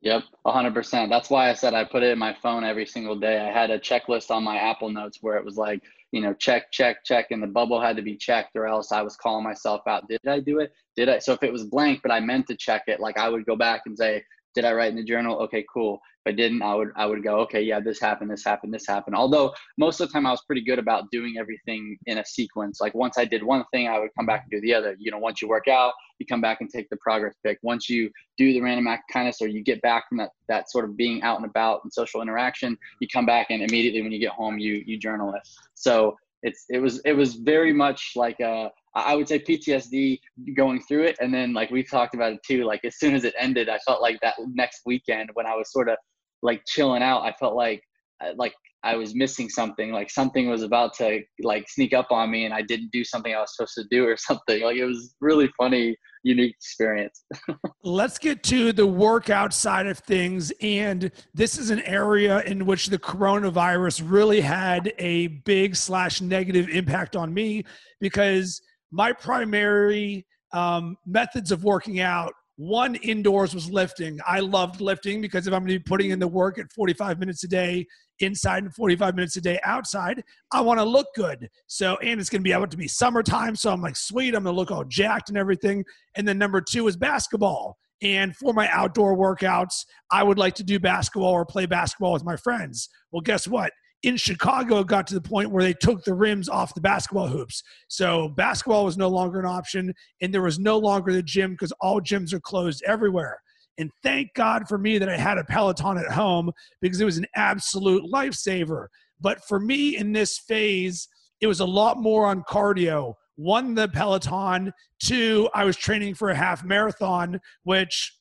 [0.02, 1.10] Yep, 100%.
[1.10, 3.39] That's why I said I put it in my phone every single day.
[3.39, 6.71] I had a checklist on my Apple Notes where it was like, you know, check,
[6.71, 9.81] check, check, and the bubble had to be checked, or else I was calling myself
[9.87, 10.07] out.
[10.07, 10.71] Did I do it?
[10.95, 11.19] Did I?
[11.19, 13.55] So if it was blank, but I meant to check it, like I would go
[13.55, 14.23] back and say,
[14.55, 15.38] did I write in the journal?
[15.39, 15.99] Okay, cool.
[16.25, 18.88] If I didn't, I would I would go, okay, yeah, this happened, this happened, this
[18.88, 19.15] happened.
[19.15, 22.81] Although most of the time I was pretty good about doing everything in a sequence.
[22.81, 24.95] Like once I did one thing, I would come back and do the other.
[24.99, 27.60] You know, once you work out, you come back and take the progress pic.
[27.62, 30.86] Once you do the random act kindness or you get back from that that sort
[30.86, 34.19] of being out and about and social interaction, you come back and immediately when you
[34.19, 35.47] get home you you journal it.
[35.75, 38.69] So it's it was it was very much like a
[39.05, 40.19] I would say PTSD
[40.55, 42.63] going through it, and then like we talked about it too.
[42.63, 45.71] Like as soon as it ended, I felt like that next weekend when I was
[45.71, 45.97] sort of
[46.41, 47.81] like chilling out, I felt like
[48.23, 49.91] uh, like I was missing something.
[49.91, 53.33] Like something was about to like sneak up on me, and I didn't do something
[53.33, 54.63] I was supposed to do or something.
[54.63, 57.23] Like it was really funny, unique experience.
[57.83, 62.88] Let's get to the workout side of things, and this is an area in which
[62.88, 67.63] the coronavirus really had a big slash negative impact on me
[67.99, 74.19] because my primary um, methods of working out one indoors was lifting.
[74.28, 77.19] I loved lifting because if I'm going to be putting in the work at 45
[77.19, 77.86] minutes a day
[78.19, 81.50] inside and 45 minutes a day outside, I want to look good.
[81.67, 83.56] So, and it's going to be able to be summertime.
[83.56, 85.86] So I'm like, sweet, I'm going to look all jacked and everything.
[86.15, 87.78] And then number two is basketball.
[88.02, 92.26] And for my outdoor workouts, I would like to do basketball or play basketball with
[92.26, 92.89] my friends.
[93.12, 93.71] Well, guess what?
[94.03, 97.27] In Chicago it got to the point where they took the rims off the basketball
[97.27, 97.63] hoops.
[97.88, 101.71] So basketball was no longer an option, and there was no longer the gym because
[101.81, 103.39] all gyms are closed everywhere.
[103.79, 107.17] And thank God for me that I had a Peloton at home because it was
[107.17, 108.88] an absolute lifesaver.
[109.19, 111.07] But for me in this phase,
[111.41, 113.13] it was a lot more on cardio.
[113.36, 114.73] One, the Peloton.
[114.99, 118.13] Two, I was training for a half marathon, which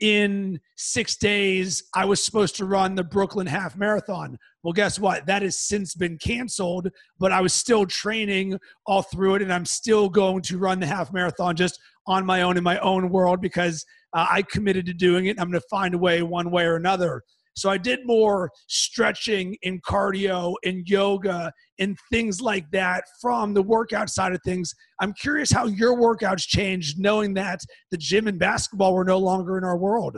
[0.00, 4.36] in six days, I was supposed to run the Brooklyn Half Marathon.
[4.62, 5.26] Well, guess what?
[5.26, 9.66] That has since been canceled, but I was still training all through it, and I'm
[9.66, 13.40] still going to run the half marathon just on my own in my own world
[13.40, 15.40] because uh, I committed to doing it.
[15.40, 17.22] I'm going to find a way, one way or another.
[17.54, 23.62] So I did more stretching and cardio and yoga and things like that from the
[23.62, 24.72] workout side of things.
[25.00, 29.58] I'm curious how your workouts changed knowing that the gym and basketball were no longer
[29.58, 30.16] in our world.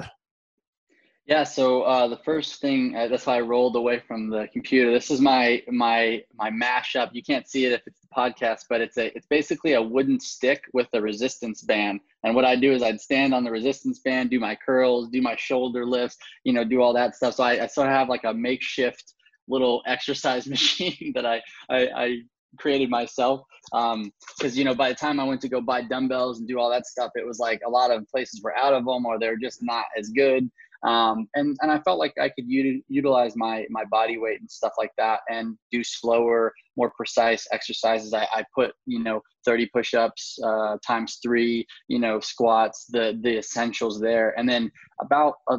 [1.27, 4.93] Yeah, so uh, the first thing uh, that's why I rolled away from the computer.
[4.93, 7.11] This is my my my mashup.
[7.15, 10.21] You can't see it if it's the podcast, but it's a it's basically a wooden
[10.21, 12.01] stick with a resistance band.
[12.25, 15.23] And what I do is I'd stand on the resistance band, do my curls, do
[15.23, 17.37] my shoulder lifts, you know, do all that stuff.
[17.37, 19.15] So I, I sort of have like a makeshift
[19.49, 22.19] little exercise machine that I I, I
[22.59, 23.41] created myself
[23.73, 24.13] because um,
[24.53, 26.87] you know by the time i went to go buy dumbbells and do all that
[26.87, 29.63] stuff it was like a lot of places were out of them or they're just
[29.63, 30.49] not as good
[30.85, 34.51] Um, and and I felt like I could u- utilize my my body weight and
[34.51, 38.13] stuff like that, and do slower, more precise exercises.
[38.13, 43.39] I, I put you know 30 push-ups uh, times three, you know squats, the the
[43.39, 44.71] essentials there, and then
[45.01, 45.59] about a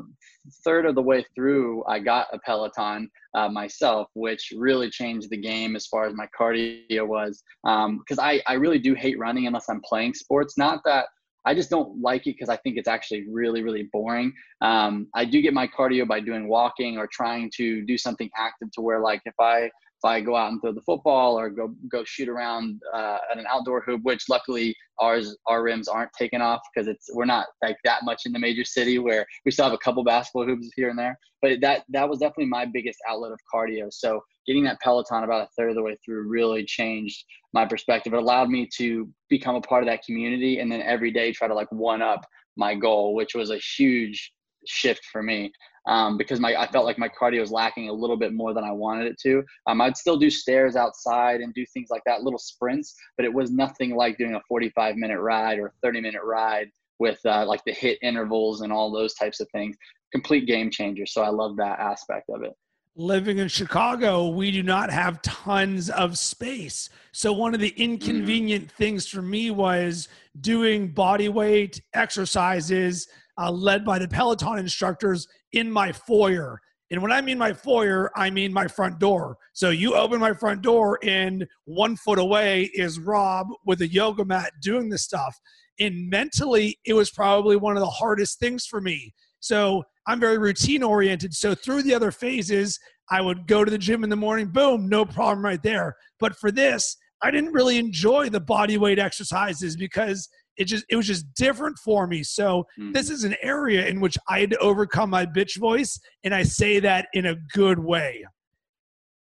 [0.63, 5.37] third of the way through, I got a Peloton uh, myself, which really changed the
[5.37, 7.43] game as far as my cardio was.
[7.63, 10.57] Because um, I I really do hate running unless I'm playing sports.
[10.57, 11.07] Not that
[11.45, 14.33] I just don't like it because I think it's actually really, really boring.
[14.61, 18.71] Um, I do get my cardio by doing walking or trying to do something active
[18.73, 21.73] to where, like, if I if I go out and throw the football or go
[21.89, 26.41] go shoot around uh, at an outdoor hoop, which luckily ours our rims aren't taken
[26.41, 29.65] off because it's we're not like that much in the major city where we still
[29.65, 31.17] have a couple basketball hoops here and there.
[31.41, 33.91] But that that was definitely my biggest outlet of cardio.
[33.91, 38.13] So getting that Peloton about a third of the way through really changed my perspective.
[38.13, 41.47] It allowed me to become a part of that community and then every day try
[41.47, 42.25] to like one up
[42.57, 44.31] my goal, which was a huge
[44.67, 45.51] shift for me
[45.87, 48.63] um, because my I felt like my cardio was lacking a little bit more than
[48.63, 49.43] I wanted it to.
[49.67, 53.33] Um, I'd still do stairs outside and do things like that, little sprints, but it
[53.33, 57.61] was nothing like doing a 45 minute ride or 30 minute ride with uh, like
[57.65, 59.75] the HIIT intervals and all those types of things.
[60.11, 61.05] Complete game changer.
[61.05, 62.53] So I love that aspect of it
[62.95, 66.89] living in Chicago, we do not have tons of space.
[67.11, 68.77] So, one of the inconvenient mm-hmm.
[68.77, 70.07] things for me was
[70.39, 76.59] doing body weight exercises uh, led by the Peloton instructors in my foyer.
[76.91, 79.37] And when I mean my foyer, I mean my front door.
[79.53, 84.23] So you open my front door, and one foot away is Rob with a yoga
[84.23, 85.35] mat doing this stuff.
[85.79, 89.13] And mentally, it was probably one of the hardest things for me.
[89.39, 91.33] So I'm very routine oriented.
[91.33, 94.87] So through the other phases, I would go to the gym in the morning, boom,
[94.87, 95.95] no problem right there.
[96.19, 100.95] But for this, I didn't really enjoy the body weight exercises because it just it
[100.95, 102.23] was just different for me.
[102.23, 102.91] So mm-hmm.
[102.91, 106.43] this is an area in which I had to overcome my bitch voice, and I
[106.43, 108.25] say that in a good way.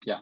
[0.06, 0.20] Yeah.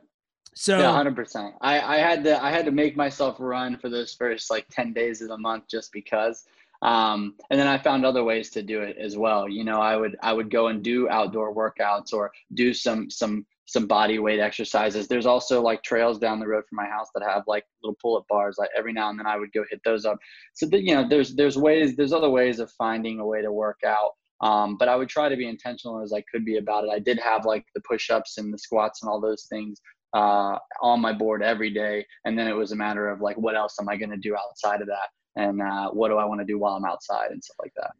[0.55, 1.55] So yeah, hundred percent.
[1.61, 4.93] I I had to I had to make myself run for those first like ten
[4.93, 6.45] days of the month just because.
[6.81, 9.47] Um, and then I found other ways to do it as well.
[9.47, 13.45] You know, I would I would go and do outdoor workouts or do some some
[13.65, 15.07] some body weight exercises.
[15.07, 18.25] There's also like trails down the road from my house that have like little pull-up
[18.29, 18.57] bars.
[18.59, 20.17] Like every now and then I would go hit those up.
[20.53, 23.51] So that you know, there's there's ways, there's other ways of finding a way to
[23.51, 24.11] work out.
[24.41, 26.89] Um, but I would try to be intentional as I could be about it.
[26.91, 29.79] I did have like the push-ups and the squats and all those things
[30.13, 33.55] uh, on my board every day, and then it was a matter of like, what
[33.55, 36.41] else am I going to do outside of that, and uh, what do I want
[36.41, 37.91] to do while I'm outside and stuff like that.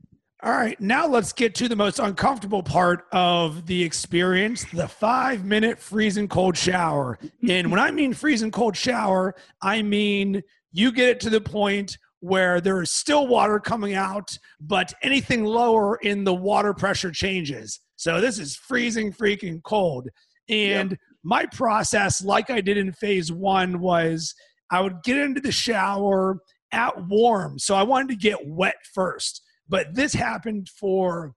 [0.41, 5.45] All right, now let's get to the most uncomfortable part of the experience the five
[5.45, 7.17] minute freezing cold shower.
[7.47, 10.41] And when I mean freezing cold shower, I mean
[10.73, 15.43] you get it to the point where there is still water coming out, but anything
[15.43, 17.79] lower in the water pressure changes.
[17.95, 20.09] So this is freezing freaking cold.
[20.49, 20.99] And yep.
[21.23, 24.33] my process, like I did in phase one, was
[24.71, 26.39] I would get into the shower
[26.71, 27.59] at warm.
[27.59, 29.41] So I wanted to get wet first.
[29.69, 31.33] But this happened for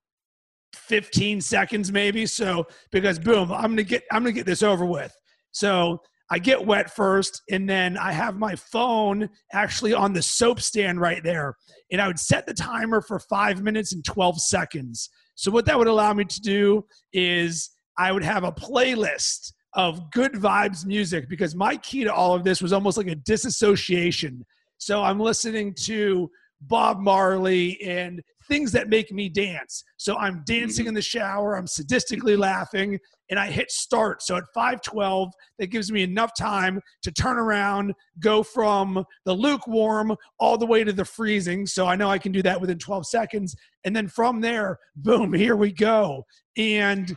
[0.74, 2.26] 15 seconds maybe.
[2.26, 5.14] So because boom, I'm gonna get I'm gonna get this over with.
[5.52, 10.60] So I get wet first, and then I have my phone actually on the soap
[10.60, 11.54] stand right there.
[11.92, 15.08] And I would set the timer for five minutes and 12 seconds.
[15.36, 20.10] So, what that would allow me to do is I would have a playlist of
[20.10, 24.44] good vibes music because my key to all of this was almost like a disassociation.
[24.78, 26.28] So, I'm listening to
[26.68, 29.84] Bob Marley and things that make me dance.
[29.96, 30.90] So I'm dancing mm-hmm.
[30.90, 32.98] in the shower, I'm sadistically laughing,
[33.30, 34.22] and I hit start.
[34.22, 40.14] So at 512, that gives me enough time to turn around, go from the lukewarm
[40.38, 41.66] all the way to the freezing.
[41.66, 43.56] So I know I can do that within 12 seconds.
[43.84, 46.24] And then from there, boom, here we go.
[46.56, 47.16] And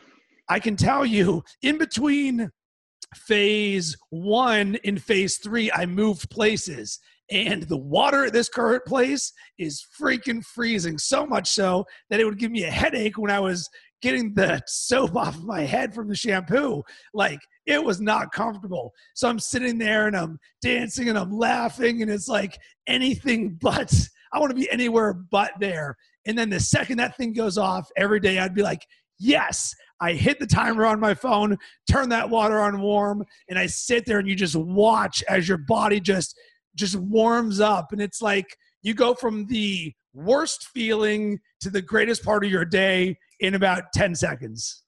[0.49, 2.49] I can tell you, in between
[3.15, 6.99] phase one and phase three, I moved places
[7.31, 12.25] and the water at this current place is freaking freezing so much so that it
[12.25, 13.69] would give me a headache when I was
[14.01, 16.83] getting the soap off of my head from the shampoo.
[17.13, 18.91] Like it was not comfortable.
[19.15, 23.93] So I'm sitting there and I'm dancing and I'm laughing, and it's like anything but.
[24.31, 25.97] I want to be anywhere but there.
[26.27, 28.85] And then the second that thing goes off every day, I'd be like,
[29.17, 31.57] yes, I hit the timer on my phone,
[31.89, 35.57] turn that water on warm, and I sit there and you just watch as your
[35.57, 36.37] body just
[36.75, 42.23] just warms up and it's like you go from the worst feeling to the greatest
[42.23, 44.83] part of your day in about 10 seconds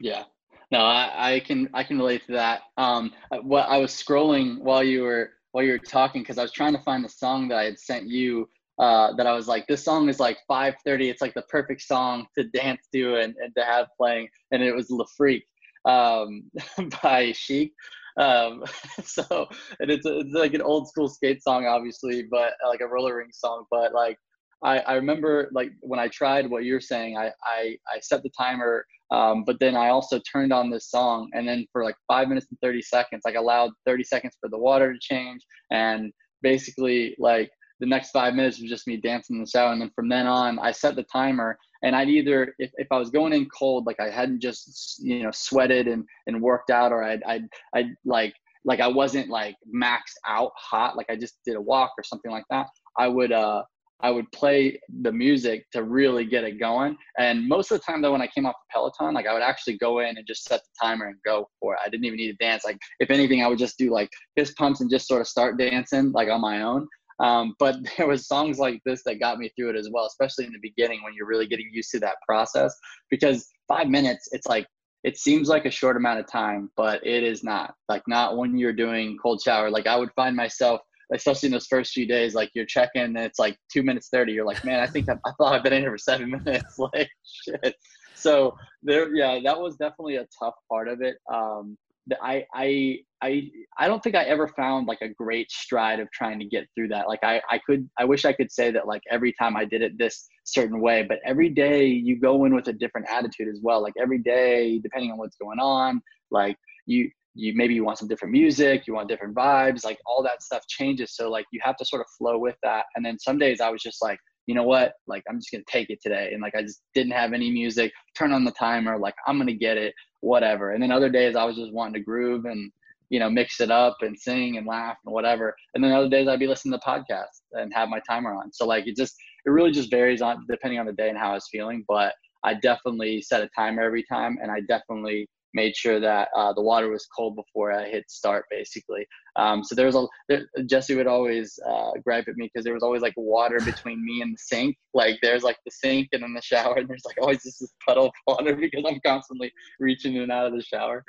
[0.00, 0.24] yeah
[0.70, 3.12] no i, I can i can relate to that um
[3.42, 6.74] what i was scrolling while you were while you were talking because i was trying
[6.74, 9.84] to find the song that i had sent you uh, that I was like, this
[9.84, 11.10] song is like 5:30.
[11.10, 14.28] It's like the perfect song to dance to and, and to have playing.
[14.50, 15.44] And it was Le Freak
[15.84, 16.50] um,
[17.02, 17.72] by Chic.
[18.18, 18.64] Um,
[19.04, 19.48] so
[19.80, 23.30] and it's, it's like an old school skate song, obviously, but like a roller ring
[23.32, 23.64] song.
[23.70, 24.18] But like
[24.62, 28.30] I, I remember like when I tried what you're saying, I I, I set the
[28.38, 28.86] timer.
[29.10, 32.46] Um, but then I also turned on this song, and then for like five minutes
[32.48, 36.10] and 30 seconds, like allowed 30 seconds for the water to change, and
[36.40, 37.50] basically like
[37.80, 39.72] the next five minutes was just me dancing in the shower.
[39.72, 42.98] And then from then on, I set the timer and I'd either, if, if I
[42.98, 46.92] was going in cold, like I hadn't just, you know, sweated and, and worked out
[46.92, 51.38] or I'd, I'd, I'd like, like I wasn't like maxed out hot, like I just
[51.44, 52.66] did a walk or something like that.
[52.98, 53.62] I would, uh,
[54.02, 56.96] I would play the music to really get it going.
[57.18, 59.42] And most of the time though, when I came off the Peloton, like I would
[59.42, 61.80] actually go in and just set the timer and go for it.
[61.84, 62.64] I didn't even need to dance.
[62.64, 65.56] Like if anything, I would just do like fist pumps and just sort of start
[65.56, 66.88] dancing like on my own.
[67.22, 70.44] Um, but there was songs like this that got me through it as well, especially
[70.44, 72.74] in the beginning when you're really getting used to that process.
[73.10, 74.66] Because five minutes, it's like
[75.04, 77.74] it seems like a short amount of time, but it is not.
[77.88, 79.70] Like not when you're doing cold shower.
[79.70, 80.80] Like I would find myself,
[81.12, 84.32] especially in those first few days, like you're checking and it's like two minutes thirty.
[84.32, 86.78] You're like, man, I think I, I thought I've been in here for seven minutes.
[86.78, 87.74] like shit.
[88.14, 91.16] So there, yeah, that was definitely a tough part of it.
[91.32, 91.76] Um,
[92.20, 96.38] I I I I don't think I ever found like a great stride of trying
[96.40, 97.08] to get through that.
[97.08, 99.82] Like I I could I wish I could say that like every time I did
[99.82, 103.60] it this certain way, but every day you go in with a different attitude as
[103.62, 103.82] well.
[103.82, 108.08] Like every day, depending on what's going on, like you you maybe you want some
[108.08, 111.14] different music, you want different vibes, like all that stuff changes.
[111.14, 112.86] So like you have to sort of flow with that.
[112.96, 115.64] And then some days I was just like, you know what, like I'm just gonna
[115.68, 116.30] take it today.
[116.32, 119.54] And like I just didn't have any music, turn on the timer, like I'm gonna
[119.54, 120.70] get it whatever.
[120.70, 122.72] And then other days I was just wanting to groove and
[123.10, 125.54] you know mix it up and sing and laugh and whatever.
[125.74, 128.52] And then other days I'd be listening to podcasts and have my timer on.
[128.52, 129.14] So like it just
[129.44, 131.84] it really just varies on depending on the day and how I was feeling.
[131.86, 132.14] But
[132.44, 136.62] I definitely set a timer every time, and I definitely made sure that uh, the
[136.62, 139.06] water was cold before I hit start, basically.
[139.36, 142.74] Um, so there was a there, Jesse would always uh, gripe at me because there
[142.74, 144.76] was always like water between me and the sink.
[144.94, 147.72] Like there's like the sink and then the shower, and there's like always just this
[147.86, 151.04] puddle of water because I'm constantly reaching in and out of the shower.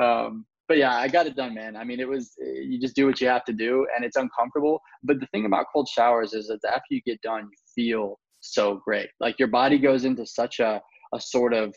[0.00, 1.76] Um, but yeah, I got it done, man.
[1.76, 4.80] I mean, it was you just do what you have to do, and it's uncomfortable.
[5.02, 8.80] But the thing about cold showers is that after you get done, you feel so
[8.84, 9.08] great.
[9.18, 10.82] Like your body goes into such a
[11.14, 11.74] a sort of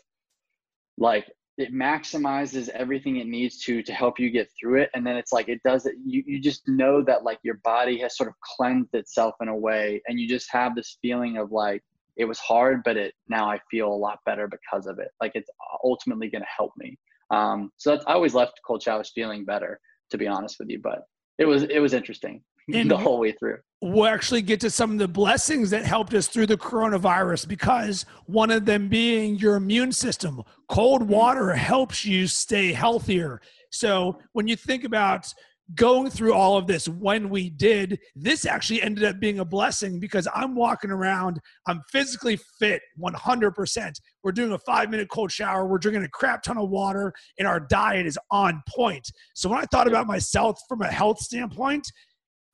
[0.98, 1.26] like
[1.58, 4.90] it maximizes everything it needs to to help you get through it.
[4.94, 7.98] And then it's like it does it you, you just know that like your body
[8.00, 11.52] has sort of cleansed itself in a way and you just have this feeling of
[11.52, 11.82] like
[12.16, 15.08] it was hard but it now i feel a lot better because of it.
[15.20, 15.50] Like it's
[15.84, 16.98] ultimately going to help me.
[17.30, 19.80] Um, so that's i always left cold showers feeling better
[20.10, 21.04] to be honest with you but
[21.38, 22.42] it was it was interesting
[22.74, 23.58] and the whole way through.
[23.80, 28.06] We'll actually get to some of the blessings that helped us through the coronavirus because
[28.26, 30.42] one of them being your immune system.
[30.68, 31.12] Cold mm-hmm.
[31.12, 33.40] water helps you stay healthier.
[33.70, 35.32] So when you think about
[35.74, 39.98] going through all of this when we did, this actually ended up being a blessing
[39.98, 43.92] because I'm walking around, I'm physically fit 100%.
[44.22, 47.48] We're doing a five minute cold shower, we're drinking a crap ton of water, and
[47.48, 49.10] our diet is on point.
[49.34, 51.90] So when I thought about myself from a health standpoint,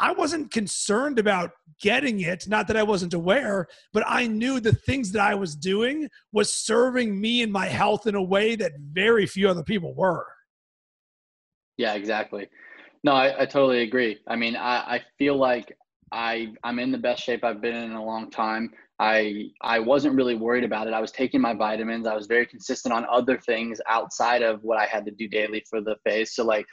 [0.01, 2.49] I wasn't concerned about getting it.
[2.49, 6.53] Not that I wasn't aware, but I knew the things that I was doing was
[6.53, 10.27] serving me and my health in a way that very few other people were.
[11.77, 12.49] Yeah, exactly.
[13.05, 14.19] No, I, I totally agree.
[14.27, 15.77] I mean, I, I feel like
[16.11, 18.71] I I'm in the best shape I've been in a long time.
[18.99, 20.95] I I wasn't really worried about it.
[20.95, 22.07] I was taking my vitamins.
[22.07, 25.65] I was very consistent on other things outside of what I had to do daily
[25.69, 26.35] for the face.
[26.35, 26.67] So like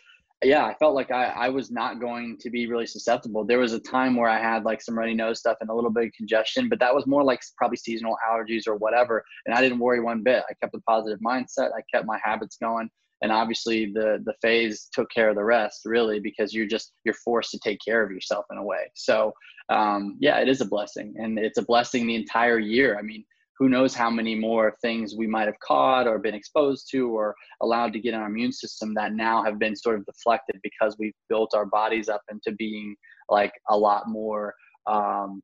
[0.44, 3.46] yeah, I felt like I, I was not going to be really susceptible.
[3.46, 5.90] There was a time where I had like some runny nose stuff and a little
[5.90, 9.24] bit of congestion, but that was more like probably seasonal allergies or whatever.
[9.46, 10.44] And I didn't worry one bit.
[10.50, 11.72] I kept a positive mindset.
[11.76, 12.90] I kept my habits going.
[13.22, 17.16] And obviously the the phase took care of the rest really because you're just you're
[17.24, 18.92] forced to take care of yourself in a way.
[18.94, 19.34] So
[19.70, 23.00] um, yeah, it is a blessing and it's a blessing the entire year.
[23.00, 23.24] I mean,
[23.58, 27.36] who knows how many more things we might have caught or been exposed to or
[27.62, 30.96] allowed to get in our immune system that now have been sort of deflected because
[31.00, 32.96] we've built our bodies up into being
[33.30, 34.54] like a lot more
[34.88, 35.42] um,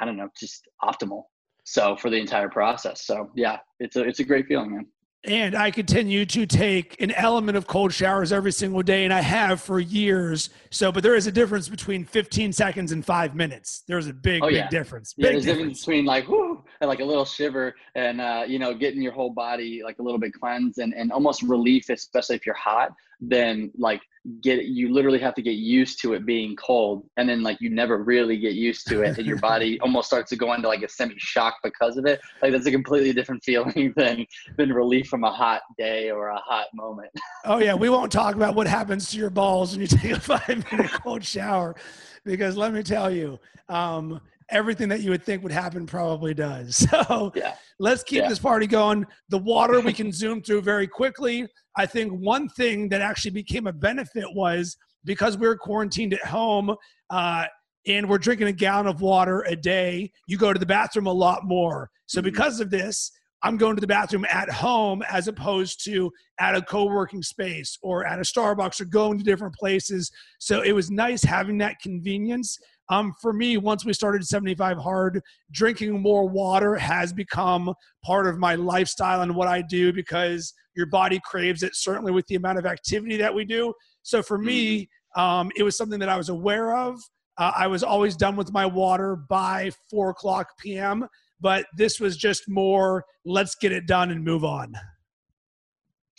[0.00, 1.22] i don't know just optimal.
[1.68, 3.06] So for the entire process.
[3.06, 4.86] So yeah it's a it's a great feeling man
[5.24, 9.20] and I continue to take an element of cold showers every single day, and I
[9.20, 10.50] have for years.
[10.70, 13.82] So, but there is a difference between 15 seconds and five minutes.
[13.88, 14.62] There's a big, oh, yeah.
[14.62, 15.14] big difference.
[15.16, 15.60] Yeah, big there's difference.
[15.60, 19.12] difference between like whoo and like a little shiver, and uh, you know, getting your
[19.12, 22.92] whole body like a little bit cleansed and and almost relief, especially if you're hot.
[23.20, 24.00] Then like
[24.42, 27.70] get you literally have to get used to it being cold and then like you
[27.70, 30.82] never really get used to it and your body almost starts to go into like
[30.82, 32.20] a semi shock because of it.
[32.42, 36.38] Like that's a completely different feeling than than relief from a hot day or a
[36.38, 37.10] hot moment.
[37.48, 40.20] Oh yeah we won't talk about what happens to your balls when you take a
[40.20, 41.76] five minute cold shower
[42.24, 43.38] because let me tell you
[43.68, 46.86] um, everything that you would think would happen probably does.
[46.96, 47.54] So yeah.
[47.78, 48.28] let's keep yeah.
[48.28, 49.06] this party going.
[49.28, 51.46] The water we can zoom through very quickly.
[51.76, 56.24] I think one thing that actually became a benefit was because we were quarantined at
[56.24, 56.74] home
[57.10, 57.46] uh,
[57.86, 61.12] and we're drinking a gallon of water a day, you go to the bathroom a
[61.12, 61.90] lot more.
[62.06, 62.26] So mm-hmm.
[62.26, 66.62] because of this, I'm going to the bathroom at home as opposed to at a
[66.62, 70.10] co working space or at a Starbucks or going to different places.
[70.40, 72.58] So it was nice having that convenience.
[72.88, 75.20] Um, for me, once we started 75 Hard,
[75.50, 77.74] drinking more water has become
[78.04, 82.26] part of my lifestyle and what I do because your body craves it, certainly with
[82.26, 83.72] the amount of activity that we do.
[84.02, 84.82] So for me,
[85.16, 85.20] mm-hmm.
[85.20, 87.00] um, it was something that I was aware of.
[87.38, 91.06] Uh, I was always done with my water by 4 o'clock p.m.,
[91.40, 94.74] but this was just more let's get it done and move on.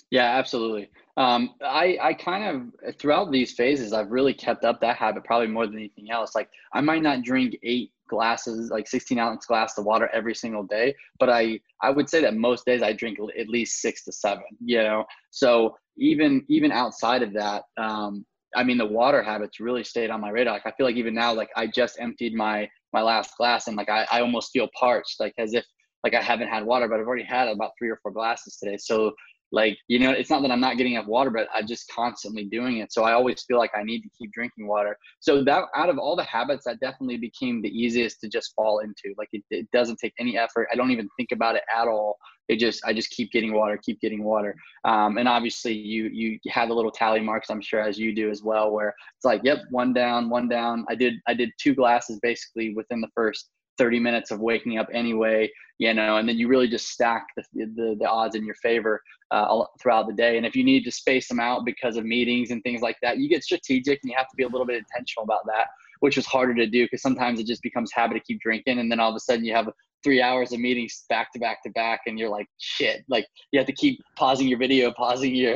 [0.10, 0.90] Yeah, absolutely.
[1.18, 5.48] Um, I, I kind of throughout these phases, I've really kept up that habit probably
[5.48, 6.34] more than anything else.
[6.36, 10.64] Like I might not drink eight glasses, like 16 ounce glass of water every single
[10.64, 14.12] day, but I, I would say that most days I drink at least six to
[14.14, 15.04] seven, you know?
[15.32, 20.22] So even, even outside of that, um, I mean, the water habits really stayed on
[20.22, 20.54] my radar.
[20.54, 23.76] Like I feel like even now, like I just emptied my, my last glass and
[23.76, 25.66] like I, I almost feel parched, like as if
[26.04, 28.78] like I haven't had water, but I've already had about three or four glasses today.
[28.78, 29.12] So
[29.52, 32.46] like you know it's not that i'm not getting enough water but i'm just constantly
[32.46, 32.92] doing it.
[32.92, 34.98] So i always feel like i need to keep drinking water.
[35.20, 38.80] So that out of all the habits that definitely became the easiest to just fall
[38.80, 39.14] into.
[39.18, 40.68] Like it, it doesn't take any effort.
[40.72, 42.18] I don't even think about it at all.
[42.48, 44.56] It just i just keep getting water keep getting water.
[44.86, 48.30] Um, and obviously you you have the little tally marks i'm sure as you do
[48.30, 50.86] as well where it's like yep one down one down.
[50.90, 54.88] I did i did two glasses basically within the first 30 minutes of waking up
[54.94, 58.56] anyway, you know, and then you really just stack the, the, the odds in your
[58.56, 59.02] favor
[59.32, 60.38] uh, throughout the day.
[60.38, 63.18] And if you need to space them out because of meetings and things like that,
[63.18, 65.68] you get strategic and you have to be a little bit intentional about that,
[66.00, 68.80] which is harder to do because sometimes it just becomes habit to keep drinking.
[68.80, 69.70] And then all of a sudden you have
[70.04, 73.60] three hours of meetings back to back to back and you're like, shit, like you
[73.60, 75.56] have to keep pausing your video, pausing your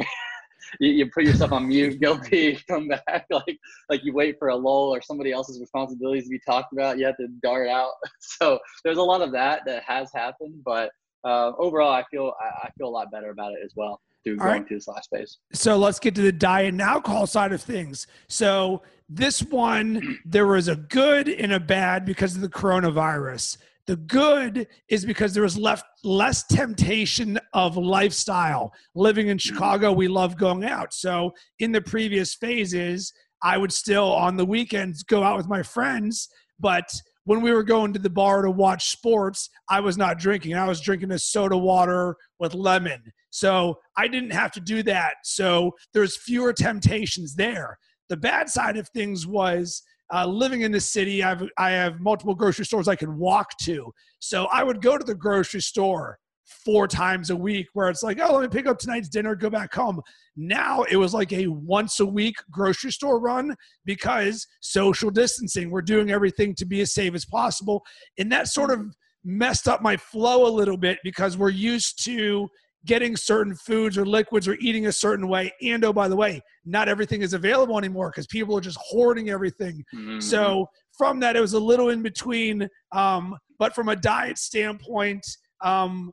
[0.80, 3.58] you, you put yourself on mute, guilty, come back, like
[3.90, 6.98] like you wait for a lull or somebody else's responsibilities to be talked about.
[6.98, 7.92] You have to dart out.
[8.20, 10.92] So there's a lot of that that has happened, but
[11.24, 14.38] uh, overall, I feel I, I, feel a lot better about it as well through
[14.38, 14.68] going right.
[14.68, 15.38] through this last phase.
[15.54, 18.08] So let's get to the diet and alcohol side of things.
[18.28, 23.58] So this one, there was a good and a bad because of the coronavirus.
[23.88, 28.74] The good is because there was left less temptation of lifestyle.
[28.96, 30.94] Living in Chicago, we love going out.
[30.94, 33.12] So in the previous phases,
[33.44, 36.30] I would still on the weekends go out with my friends,
[36.60, 36.90] but
[37.26, 40.56] when we were going to the bar to watch sports, I was not drinking.
[40.56, 43.14] I was drinking a soda water with lemon.
[43.30, 45.16] So I didn't have to do that.
[45.24, 47.78] So there's fewer temptations there.
[48.10, 52.36] The bad side of things was uh, living in the city, I've, I have multiple
[52.36, 53.92] grocery stores I can walk to.
[54.20, 56.18] So I would go to the grocery store
[56.66, 59.50] four times a week where it's like, oh, let me pick up tonight's dinner, go
[59.50, 60.02] back home.
[60.36, 63.56] Now it was like a once a week grocery store run
[63.86, 65.72] because social distancing.
[65.72, 67.84] We're doing everything to be as safe as possible.
[68.18, 68.86] And that sort of
[69.24, 72.50] messed up my flow a little bit because we're used to
[72.86, 75.52] getting certain foods or liquids or eating a certain way.
[75.62, 79.30] And oh, by the way, not everything is available anymore because people are just hoarding
[79.30, 79.84] everything.
[79.94, 80.20] Mm-hmm.
[80.20, 80.68] So
[80.98, 82.68] from that, it was a little in between.
[82.92, 85.26] Um, but from a diet standpoint,
[85.64, 86.12] um,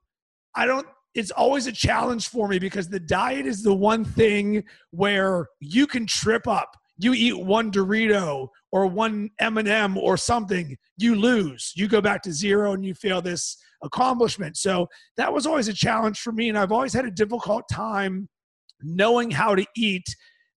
[0.55, 0.87] I don't.
[1.15, 5.87] It's always a challenge for me because the diet is the one thing where you
[5.87, 6.77] can trip up.
[6.99, 11.73] You eat one Dorito or one M&M or something, you lose.
[11.77, 14.57] You go back to zero and you feel this accomplishment.
[14.57, 16.49] So that was always a challenge for me.
[16.49, 18.29] And I've always had a difficult time
[18.83, 20.05] knowing how to eat,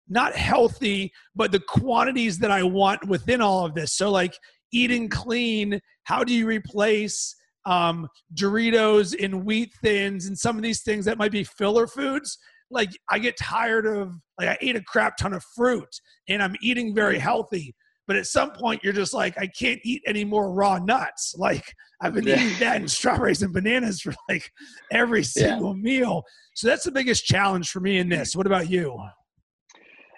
[0.08, 3.94] not healthy, but the quantities that I want within all of this.
[3.94, 4.34] So, like
[4.72, 7.34] eating clean, how do you replace
[7.64, 12.38] um, Doritos and wheat thins and some of these things that might be filler foods?
[12.72, 15.88] Like, I get tired of, like, I ate a crap ton of fruit
[16.28, 17.74] and I'm eating very healthy
[18.06, 21.34] but at some point, you're just like, I can't eat any more raw nuts.
[21.38, 24.50] Like I've been eating that and strawberries and bananas for like
[24.90, 25.82] every single yeah.
[25.82, 26.22] meal.
[26.54, 28.36] So that's the biggest challenge for me in this.
[28.36, 28.98] What about you?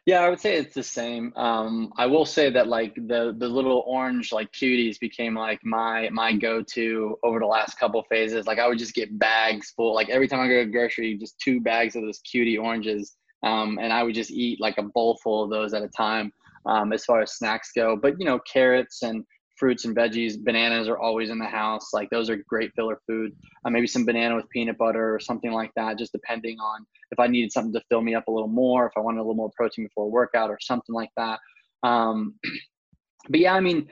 [0.06, 1.32] Yeah, I would say it's the same.
[1.34, 6.10] Um, I will say that like the the little orange like cuties became like my
[6.10, 8.46] my go to over the last couple phases.
[8.46, 9.94] Like I would just get bags full.
[9.94, 13.78] Like every time I go to grocery, just two bags of those cutie oranges Um,
[13.80, 16.32] and I would just eat like a bowl full of those at a time
[16.66, 17.96] um, as far as snacks go.
[17.96, 19.24] But, you know, carrots and
[19.56, 21.92] fruits and veggies, bananas are always in the house.
[21.92, 23.32] Like those are great filler food.
[23.64, 27.18] Uh, maybe some banana with peanut butter or something like that, just depending on if
[27.18, 29.34] I needed something to fill me up a little more, if I wanted a little
[29.34, 31.38] more protein before a workout or something like that.
[31.82, 32.34] Um,
[33.28, 33.88] but yeah, I mean,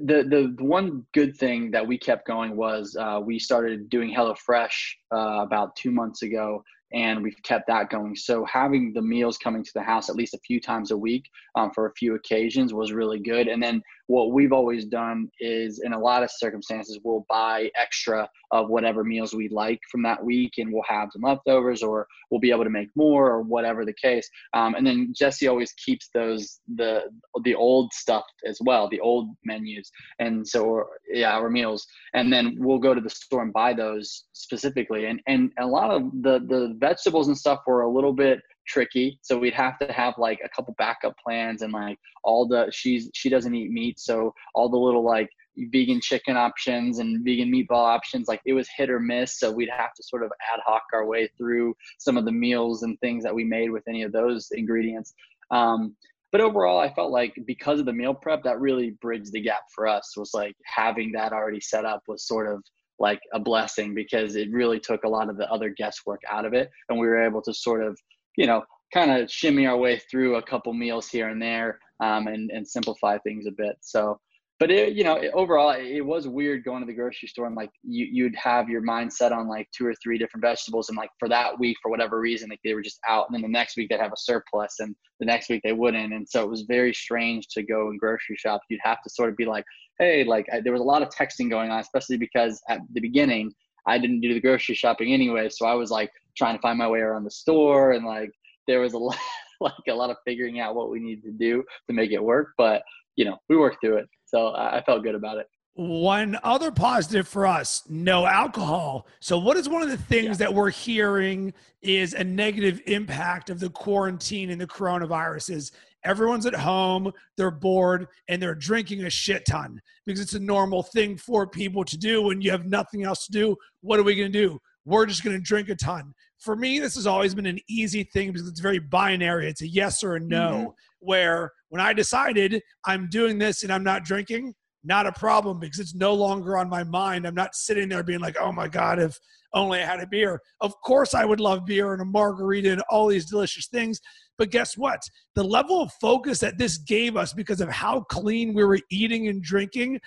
[0.00, 4.14] the, the, the one good thing that we kept going was uh, we started doing
[4.14, 4.72] HelloFresh
[5.14, 8.16] uh, about two months ago, and we've kept that going.
[8.16, 11.24] So having the meals coming to the house at least a few times a week
[11.54, 13.48] um, for a few occasions was really good.
[13.48, 18.28] And then what we've always done is, in a lot of circumstances, we'll buy extra
[18.50, 22.40] of whatever meals we like from that week, and we'll have some leftovers, or we'll
[22.40, 24.28] be able to make more, or whatever the case.
[24.52, 27.04] Um, and then Jesse always keeps those the
[27.44, 31.86] the old stuff as well, the old menus, and so yeah, our meals.
[32.12, 35.06] And then we'll go to the store and buy those specifically.
[35.06, 39.18] And and a lot of the the vegetables and stuff were a little bit tricky.
[39.22, 43.08] So we'd have to have like a couple backup plans and like all the she's
[43.14, 43.98] she doesn't eat meat.
[43.98, 45.30] So all the little like
[45.70, 49.38] vegan chicken options and vegan meatball options like it was hit or miss.
[49.38, 52.82] So we'd have to sort of ad hoc our way through some of the meals
[52.82, 55.14] and things that we made with any of those ingredients.
[55.50, 55.96] Um,
[56.30, 59.64] but overall i felt like because of the meal prep that really bridged the gap
[59.74, 62.64] for us was like having that already set up was sort of
[62.98, 66.54] like a blessing because it really took a lot of the other guesswork out of
[66.54, 66.70] it.
[66.88, 67.98] And we were able to sort of
[68.36, 68.62] you know
[68.92, 72.66] kind of shimmy our way through a couple meals here and there um, and and
[72.66, 73.76] simplify things a bit.
[73.80, 74.20] So
[74.62, 77.56] but it, you know it, overall it was weird going to the grocery store and
[77.56, 80.96] like you, you'd have your mind set on like two or three different vegetables and
[80.96, 83.26] like for that week for whatever reason like they were just out.
[83.26, 86.12] And then the next week they'd have a surplus and the next week they wouldn't.
[86.12, 88.60] And so it was very strange to go and grocery shop.
[88.68, 89.64] You'd have to sort of be like
[89.98, 93.00] hey, like I, there was a lot of texting going on, especially because at the
[93.00, 93.52] beginning
[93.88, 96.86] I didn't do the grocery shopping anyway, so I was like trying to find my
[96.86, 98.30] way around the store and like
[98.68, 99.18] there was a lot,
[99.60, 102.50] like a lot of figuring out what we needed to do to make it work,
[102.56, 102.82] but
[103.16, 105.48] you know we worked through it, so I, I felt good about it.
[105.74, 109.06] One other positive for us, no alcohol.
[109.20, 110.46] So, what is one of the things yeah.
[110.46, 115.72] that we're hearing is a negative impact of the quarantine and the coronavirus is
[116.04, 120.82] everyone's at home, they're bored, and they're drinking a shit ton because it's a normal
[120.82, 123.56] thing for people to do when you have nothing else to do.
[123.80, 124.60] What are we going to do?
[124.84, 126.12] We're just going to drink a ton.
[126.38, 129.48] For me, this has always been an easy thing because it's very binary.
[129.48, 130.50] It's a yes or a no.
[130.50, 130.66] Mm-hmm.
[131.00, 134.54] Where when I decided I'm doing this and I'm not drinking,
[134.84, 137.26] not a problem because it's no longer on my mind.
[137.26, 139.18] I'm not sitting there being like, oh my God, if
[139.54, 140.40] only I had a beer.
[140.60, 144.00] Of course, I would love beer and a margarita and all these delicious things.
[144.38, 145.02] But guess what?
[145.34, 149.28] The level of focus that this gave us because of how clean we were eating
[149.28, 150.00] and drinking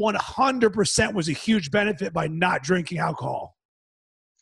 [0.00, 3.55] 100% was a huge benefit by not drinking alcohol.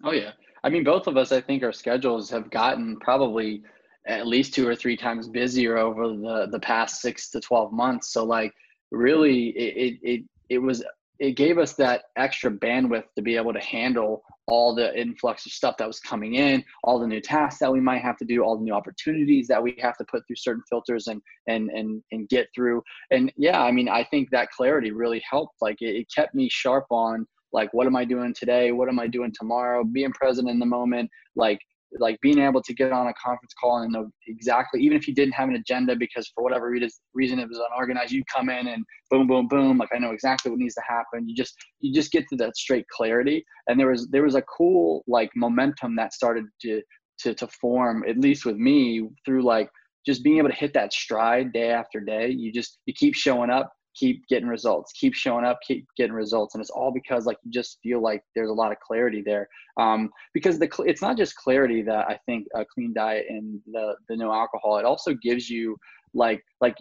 [0.04, 0.32] Oh, yeah.
[0.62, 3.62] I mean, both of us, I think our schedules have gotten probably
[4.06, 8.12] at least two or three times busier over the, the past six to 12 months.
[8.12, 8.52] So, like,
[8.94, 10.84] really it, it it was
[11.20, 15.52] it gave us that extra bandwidth to be able to handle all the influx of
[15.52, 18.42] stuff that was coming in, all the new tasks that we might have to do,
[18.42, 22.02] all the new opportunities that we have to put through certain filters and and and
[22.12, 22.82] and get through.
[23.10, 25.54] And yeah, I mean, I think that clarity really helped.
[25.60, 28.72] Like it, it kept me sharp on like what am I doing today?
[28.72, 29.84] What am I doing tomorrow?
[29.84, 31.60] Being present in the moment, like
[32.00, 35.14] like being able to get on a conference call and know exactly even if you
[35.14, 36.68] didn't have an agenda because for whatever
[37.14, 40.50] reason it was unorganized you come in and boom boom boom like i know exactly
[40.50, 43.88] what needs to happen you just you just get to that straight clarity and there
[43.88, 46.82] was there was a cool like momentum that started to
[47.18, 49.70] to to form at least with me through like
[50.04, 53.50] just being able to hit that stride day after day you just you keep showing
[53.50, 56.54] up keep getting results, keep showing up, keep getting results.
[56.54, 59.48] And it's all because like you just feel like there's a lot of clarity there.
[59.78, 63.94] Um, because the it's not just clarity that I think a clean diet and the
[64.08, 64.78] the no alcohol.
[64.78, 65.76] It also gives you
[66.14, 66.76] like like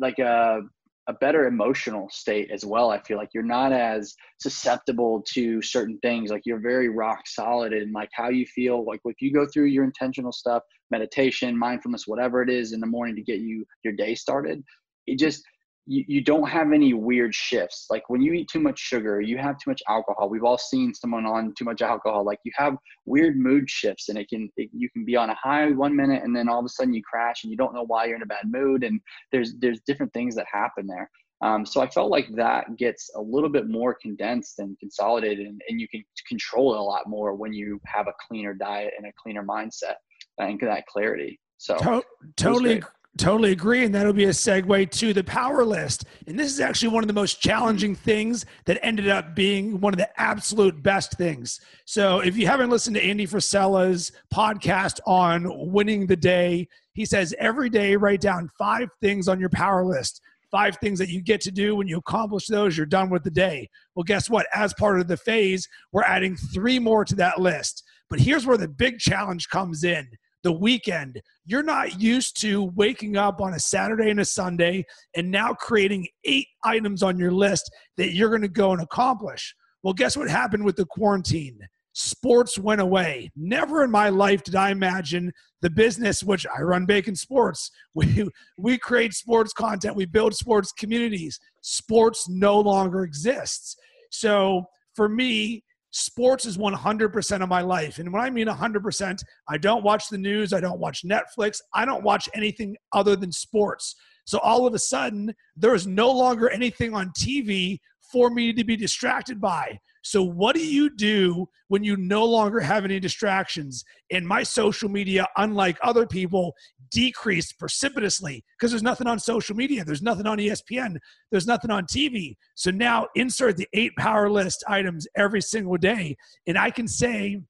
[0.00, 0.60] like a
[1.08, 2.90] a better emotional state as well.
[2.90, 6.30] I feel like you're not as susceptible to certain things.
[6.30, 8.84] Like you're very rock solid in like how you feel.
[8.84, 12.86] Like if you go through your intentional stuff, meditation, mindfulness, whatever it is in the
[12.86, 14.64] morning to get you your day started,
[15.06, 15.44] it just
[15.86, 17.86] you, you don't have any weird shifts.
[17.90, 20.28] Like when you eat too much sugar, you have too much alcohol.
[20.28, 22.24] We've all seen someone on too much alcohol.
[22.24, 25.34] Like you have weird mood shifts, and it can it, you can be on a
[25.34, 27.84] high one minute, and then all of a sudden you crash, and you don't know
[27.86, 28.84] why you're in a bad mood.
[28.84, 29.00] And
[29.32, 31.10] there's there's different things that happen there.
[31.42, 35.60] Um, so I felt like that gets a little bit more condensed and consolidated, and,
[35.68, 39.06] and you can control it a lot more when you have a cleaner diet and
[39.06, 39.96] a cleaner mindset
[40.38, 41.38] and that clarity.
[41.58, 42.04] So to-
[42.36, 42.82] totally
[43.18, 43.84] Totally agree.
[43.84, 46.04] And that'll be a segue to the power list.
[46.26, 49.94] And this is actually one of the most challenging things that ended up being one
[49.94, 51.60] of the absolute best things.
[51.86, 57.34] So if you haven't listened to Andy Frisella's podcast on winning the day, he says
[57.38, 60.20] every day write down five things on your power list.
[60.50, 61.74] Five things that you get to do.
[61.74, 63.68] When you accomplish those, you're done with the day.
[63.94, 64.46] Well, guess what?
[64.54, 67.82] As part of the phase, we're adding three more to that list.
[68.08, 70.08] But here's where the big challenge comes in
[70.46, 71.20] the weekend.
[71.44, 74.84] You're not used to waking up on a Saturday and a Sunday
[75.16, 79.52] and now creating eight items on your list that you're going to go and accomplish.
[79.82, 81.58] Well, guess what happened with the quarantine?
[81.94, 83.32] Sports went away.
[83.34, 85.32] Never in my life did I imagine
[85.62, 87.72] the business, which I run Bacon Sports.
[87.96, 91.40] We, we create sports content, we build sports communities.
[91.62, 93.74] Sports no longer exists.
[94.12, 95.64] So for me,
[95.96, 97.98] sports is 100% of my life.
[97.98, 101.84] And when I mean 100%, I don't watch the news, I don't watch Netflix, I
[101.84, 103.96] don't watch anything other than sports.
[104.26, 107.78] So all of a sudden, there is no longer anything on TV
[108.12, 109.78] for me to be distracted by.
[110.06, 113.82] So, what do you do when you no longer have any distractions?
[114.12, 116.54] And my social media, unlike other people,
[116.92, 120.94] decreased precipitously because there's nothing on social media, there's nothing on ESPN,
[121.32, 122.36] there's nothing on TV.
[122.54, 126.16] So now insert the eight power list items every single day.
[126.46, 127.40] And I can say,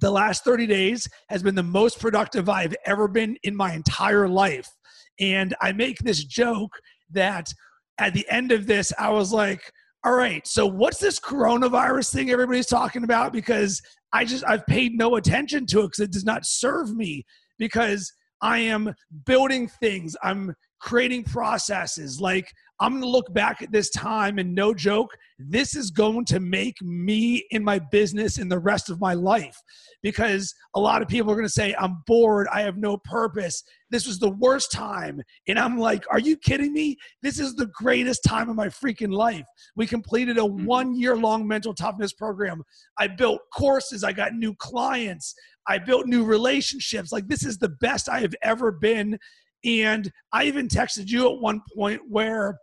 [0.00, 4.26] the last 30 days has been the most productive I've ever been in my entire
[4.26, 4.70] life.
[5.18, 6.72] And I make this joke
[7.10, 7.52] that
[7.98, 9.60] at the end of this, I was like,
[10.04, 13.32] all right, so what's this coronavirus thing everybody's talking about?
[13.32, 13.82] Because
[14.12, 17.24] I just, I've paid no attention to it because it does not serve me
[17.58, 18.94] because I am
[19.26, 20.16] building things.
[20.22, 22.20] I'm creating processes.
[22.20, 26.24] Like I'm going to look back at this time and no joke, this is going
[26.26, 29.56] to make me in my business in the rest of my life
[30.02, 32.46] because a lot of people are going to say, I'm bored.
[32.50, 33.62] I have no purpose.
[33.90, 35.20] This was the worst time.
[35.46, 36.96] And I'm like, are you kidding me?
[37.22, 39.44] This is the greatest time of my freaking life.
[39.76, 40.64] We completed a mm-hmm.
[40.64, 42.62] one year long mental toughness program.
[42.98, 44.04] I built courses.
[44.04, 45.34] I got new clients.
[45.68, 47.12] I built new relationships.
[47.12, 49.18] Like, this is the best I have ever been.
[49.64, 52.58] And I even texted you at one point where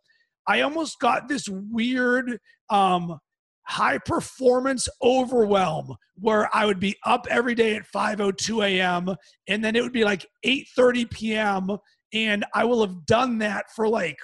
[0.48, 2.40] I almost got this weird
[2.70, 3.20] um,
[3.64, 9.16] high performance overwhelm where I would be up every day at 5:02 a.m.
[9.48, 11.78] and then it would be like 8:30 p.m.
[12.14, 14.18] and I will have done that for like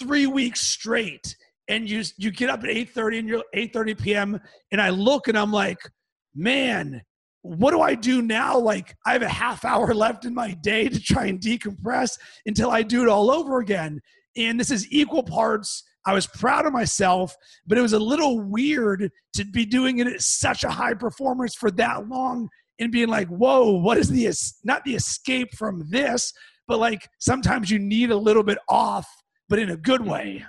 [0.00, 1.36] 3 weeks straight
[1.68, 4.40] and you you get up at 8:30 and you're 8:30 p.m.
[4.70, 5.80] and I look and I'm like
[6.34, 7.02] man
[7.42, 8.58] what do I do now?
[8.58, 12.70] Like, I have a half hour left in my day to try and decompress until
[12.70, 14.00] I do it all over again.
[14.36, 15.84] And this is equal parts.
[16.06, 17.34] I was proud of myself,
[17.66, 21.54] but it was a little weird to be doing it at such a high performance
[21.54, 22.48] for that long
[22.78, 24.32] and being like, whoa, what is the,
[24.64, 26.32] not the escape from this,
[26.66, 29.06] but like sometimes you need a little bit off,
[29.48, 30.10] but in a good mm-hmm.
[30.10, 30.44] way.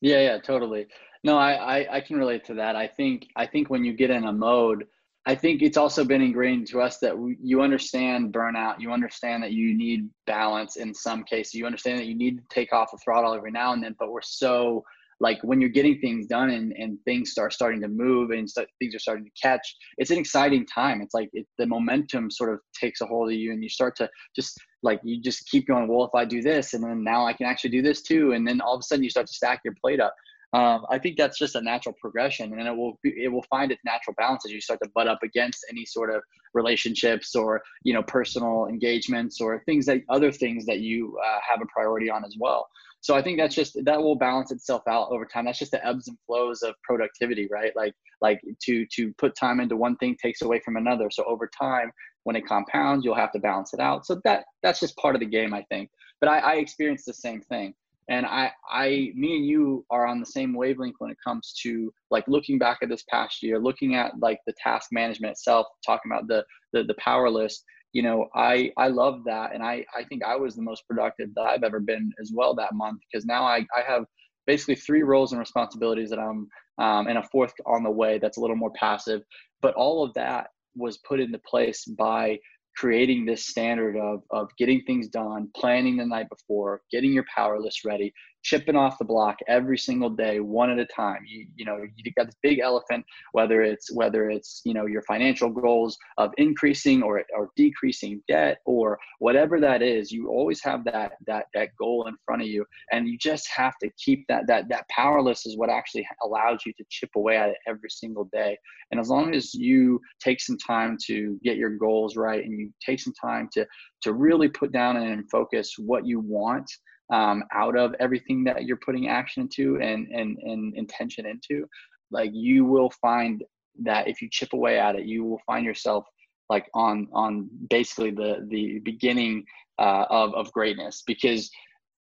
[0.00, 0.86] Yeah, yeah, totally.
[1.24, 2.76] No, I, I, I can relate to that.
[2.76, 4.86] I think, I think when you get in a mode,
[5.28, 7.12] I think it's also been ingrained to us that
[7.42, 8.80] you understand burnout.
[8.80, 11.52] You understand that you need balance in some cases.
[11.52, 13.94] You understand that you need to take off the throttle every now and then.
[13.98, 14.82] But we're so
[15.20, 18.68] like when you're getting things done and, and things start starting to move and st-
[18.78, 21.02] things are starting to catch, it's an exciting time.
[21.02, 23.96] It's like it, the momentum sort of takes a hold of you and you start
[23.96, 25.88] to just like you just keep going.
[25.88, 28.48] Well, if I do this and then now I can actually do this too, and
[28.48, 30.14] then all of a sudden you start to stack your plate up
[30.54, 33.82] um, I think that's just a natural progression, and it will it will find its
[33.84, 36.22] natural balance as you start to butt up against any sort of
[36.54, 41.60] relationships or you know personal engagements or things that other things that you uh, have
[41.60, 42.66] a priority on as well.
[43.00, 45.44] So I think that's just that will balance itself out over time.
[45.44, 47.72] That's just the ebbs and flows of productivity, right?
[47.76, 47.92] Like
[48.22, 51.10] like to to put time into one thing takes away from another.
[51.10, 51.92] So over time,
[52.24, 54.06] when it compounds, you'll have to balance it out.
[54.06, 55.90] So that that's just part of the game, I think.
[56.20, 57.74] But I, I experienced the same thing
[58.08, 61.92] and i i me and you are on the same wavelength when it comes to
[62.10, 66.10] like looking back at this past year looking at like the task management itself talking
[66.10, 69.54] about the the, the power list you know i i love that.
[69.54, 72.54] And i i think i was the most productive that i've ever been as well
[72.56, 74.04] that month because now i i have
[74.46, 76.48] basically three roles and responsibilities that i'm
[76.78, 79.22] um, and a fourth on the way that's a little more passive.
[79.60, 82.38] But all of that was put into place by
[82.78, 87.60] creating this standard of, of getting things done, planning the night before, getting your power
[87.60, 88.12] list ready,
[88.48, 91.22] chipping off the block every single day one at a time.
[91.26, 95.02] You you know you got this big elephant whether it's whether it's you know your
[95.02, 100.82] financial goals of increasing or or decreasing debt or whatever that is you always have
[100.84, 102.64] that that that goal in front of you.
[102.92, 106.60] And you just have to keep that that that power list is what actually allows
[106.64, 108.56] you to chip away at it every single day.
[108.90, 112.72] And as long as you take some time to get your goals right and you
[112.84, 113.66] take some time to
[114.02, 116.70] to really put down and focus what you want
[117.10, 121.66] um, out of everything that you're putting action into and, and, and intention into,
[122.10, 123.42] like you will find
[123.82, 126.04] that if you chip away at it, you will find yourself
[126.48, 129.44] like on on basically the the beginning
[129.78, 131.50] uh, of of greatness because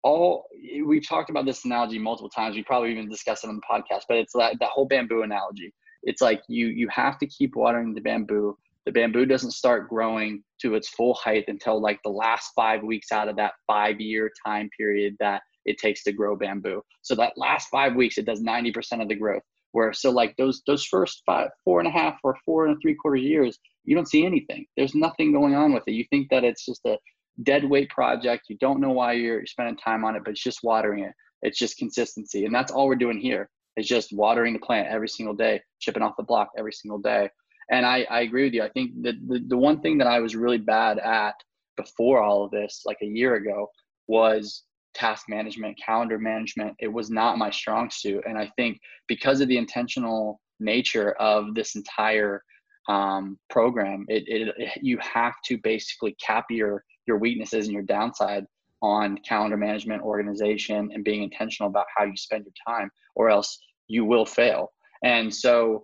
[0.03, 0.47] all
[0.85, 2.55] we've talked about this analogy multiple times.
[2.55, 5.73] We probably even discussed it on the podcast, but it's that that whole bamboo analogy.
[6.03, 10.43] It's like you you have to keep watering the bamboo the bamboo doesn't start growing
[10.61, 14.31] to its full height until like the last five weeks out of that five year
[14.45, 16.81] time period that it takes to grow bamboo.
[17.01, 19.43] So that last five weeks, it does 90% of the growth.
[19.71, 22.93] Where so like those those first five, four and a half or four and three
[22.93, 24.67] quarter years, you don't see anything.
[24.77, 25.93] There's nothing going on with it.
[25.93, 26.97] You think that it's just a
[27.41, 28.43] dead weight project.
[28.49, 31.13] You don't know why you're spending time on it, but it's just watering it.
[31.41, 32.45] It's just consistency.
[32.45, 33.49] And that's all we're doing here.
[33.75, 37.29] It's just watering the plant every single day, chipping off the block every single day.
[37.72, 38.64] And I, I agree with you.
[38.64, 41.36] I think that the, the one thing that I was really bad at
[41.78, 43.70] before all of this, like a year ago,
[44.07, 46.76] was task management, calendar management.
[46.80, 48.24] It was not my strong suit.
[48.28, 52.43] And I think because of the intentional nature of this entire
[52.89, 57.84] um, program, it, it, it, you have to basically cap your, your weaknesses and your
[57.84, 58.45] downside
[58.82, 63.57] on calendar management, organization, and being intentional about how you spend your time, or else
[63.88, 64.74] you will fail.
[65.03, 65.84] And so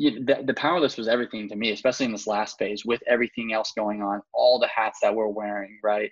[0.00, 3.72] you, the, the was everything to me, especially in this last phase with everything else
[3.76, 6.10] going on, all the hats that we're wearing, right?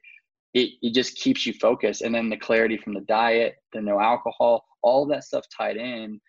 [0.52, 2.02] It, it just keeps you focused.
[2.02, 6.20] And then the clarity from the diet, the no alcohol, all that stuff tied in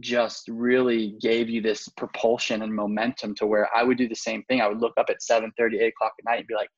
[0.00, 4.42] just really gave you this propulsion and momentum to where I would do the same
[4.44, 4.60] thing.
[4.60, 6.70] I would look up at 7 30, 8 o'clock at night and be like,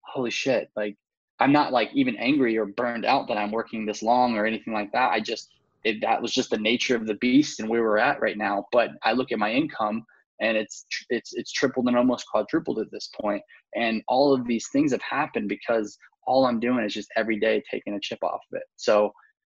[0.00, 0.96] holy shit, like
[1.38, 4.72] I'm not like even angry or burned out that I'm working this long or anything
[4.72, 5.12] like that.
[5.12, 5.48] I just
[5.86, 8.66] it, that was just the nature of the beast and where we're at right now.
[8.72, 10.04] But I look at my income
[10.40, 13.42] and it's it's it's tripled and almost quadrupled at this point.
[13.76, 17.62] And all of these things have happened because all I'm doing is just every day
[17.70, 18.64] taking a chip off of it.
[18.74, 19.12] So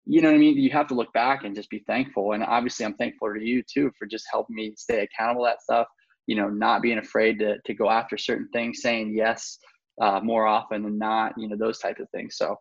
[0.06, 0.56] you know what I mean?
[0.56, 2.32] You have to look back and just be thankful.
[2.32, 5.88] And obviously I'm thankful to you too for just helping me stay accountable that stuff,
[6.26, 9.58] you know, not being afraid to to go after certain things, saying yes
[10.00, 12.36] uh, more often than not, you know, those types of things.
[12.36, 12.56] So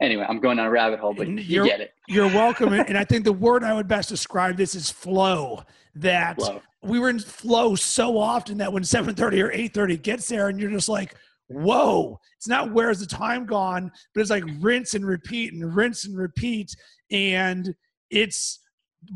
[0.00, 1.94] anyway, I'm going down a rabbit hole, but you get it.
[2.08, 2.72] You're welcome.
[2.72, 5.62] and I think the word I would best describe this is flow.
[5.96, 6.60] That flow.
[6.82, 10.70] we were in flow so often that when 7:30 or 8:30 gets there, and you're
[10.70, 11.14] just like,
[11.48, 16.06] whoa, it's not where's the time gone, but it's like rinse and repeat and rinse
[16.06, 16.74] and repeat.
[17.10, 17.74] And
[18.10, 18.60] it's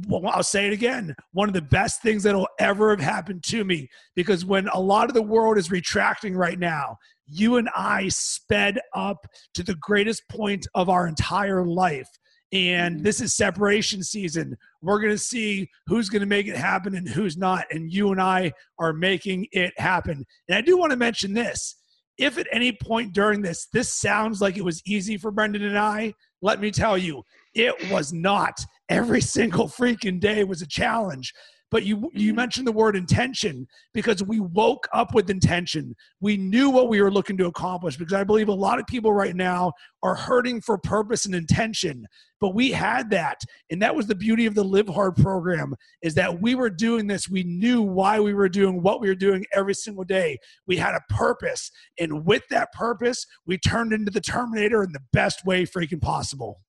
[0.09, 1.15] well, I'll say it again.
[1.33, 5.09] One of the best things that'll ever have happened to me because when a lot
[5.09, 6.97] of the world is retracting right now,
[7.27, 12.09] you and I sped up to the greatest point of our entire life.
[12.53, 13.05] And mm-hmm.
[13.05, 14.57] this is separation season.
[14.83, 17.65] We're going to see who's going to make it happen and who's not.
[17.71, 20.25] And you and I are making it happen.
[20.49, 21.77] And I do want to mention this.
[22.17, 25.79] If at any point during this, this sounds like it was easy for Brendan and
[25.79, 28.55] I, let me tell you, it was not.
[28.89, 31.33] Every single freaking day was a challenge.
[31.75, 32.37] But you you mm-hmm.
[32.37, 35.97] mentioned the word intention because we woke up with intention.
[36.21, 39.13] We knew what we were looking to accomplish because I believe a lot of people
[39.13, 39.73] right now
[40.05, 42.07] are hurting for purpose and intention.
[42.41, 43.41] But we had that.
[43.73, 47.09] And that was the beauty of the Live Hard program is that we were doing
[47.09, 47.29] this.
[47.29, 50.39] We knew why we were doing what we were doing every single day.
[50.69, 51.73] We had a purpose.
[51.99, 56.61] And with that purpose, we turned into the Terminator in the best way freaking possible.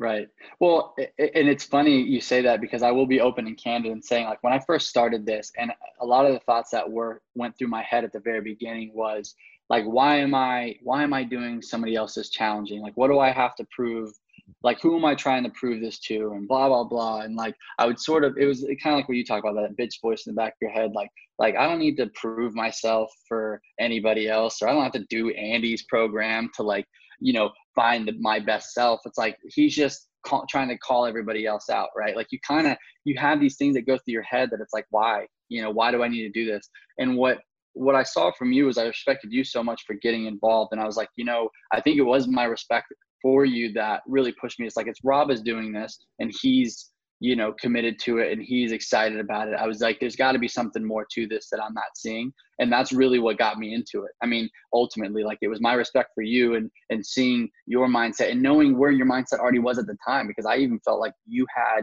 [0.00, 0.28] Right.
[0.60, 4.02] Well, and it's funny you say that because I will be open and candid and
[4.02, 5.70] saying like when I first started this, and
[6.00, 8.92] a lot of the thoughts that were went through my head at the very beginning
[8.94, 9.34] was
[9.68, 12.80] like, why am I why am I doing somebody else's challenging?
[12.80, 14.10] Like, what do I have to prove?
[14.62, 16.32] Like, who am I trying to prove this to?
[16.32, 17.20] And blah blah blah.
[17.20, 19.54] And like, I would sort of it was kind of like what you talk about
[19.56, 20.92] that bitch voice in the back of your head.
[20.94, 24.92] Like, like I don't need to prove myself for anybody else, or I don't have
[24.92, 26.86] to do Andy's program to like
[27.20, 29.00] you know find my best self.
[29.04, 32.16] It's like he's just call, trying to call everybody else out right?
[32.16, 34.72] Like you kind of you have these things that go through your head that it's
[34.72, 35.26] like why?
[35.48, 36.68] You know why do i need to do this?
[36.98, 37.38] And what
[37.74, 40.80] what i saw from you is i respected you so much for getting involved and
[40.80, 42.92] i was like you know i think it was my respect
[43.22, 44.66] for you that really pushed me.
[44.66, 46.90] It's like it's rob is doing this and he's
[47.20, 49.54] you know, committed to it and he's excited about it.
[49.54, 52.32] I was like, there's got to be something more to this that I'm not seeing.
[52.58, 54.12] And that's really what got me into it.
[54.22, 58.30] I mean, ultimately, like it was my respect for you and and seeing your mindset
[58.32, 61.12] and knowing where your mindset already was at the time, because I even felt like
[61.26, 61.82] you had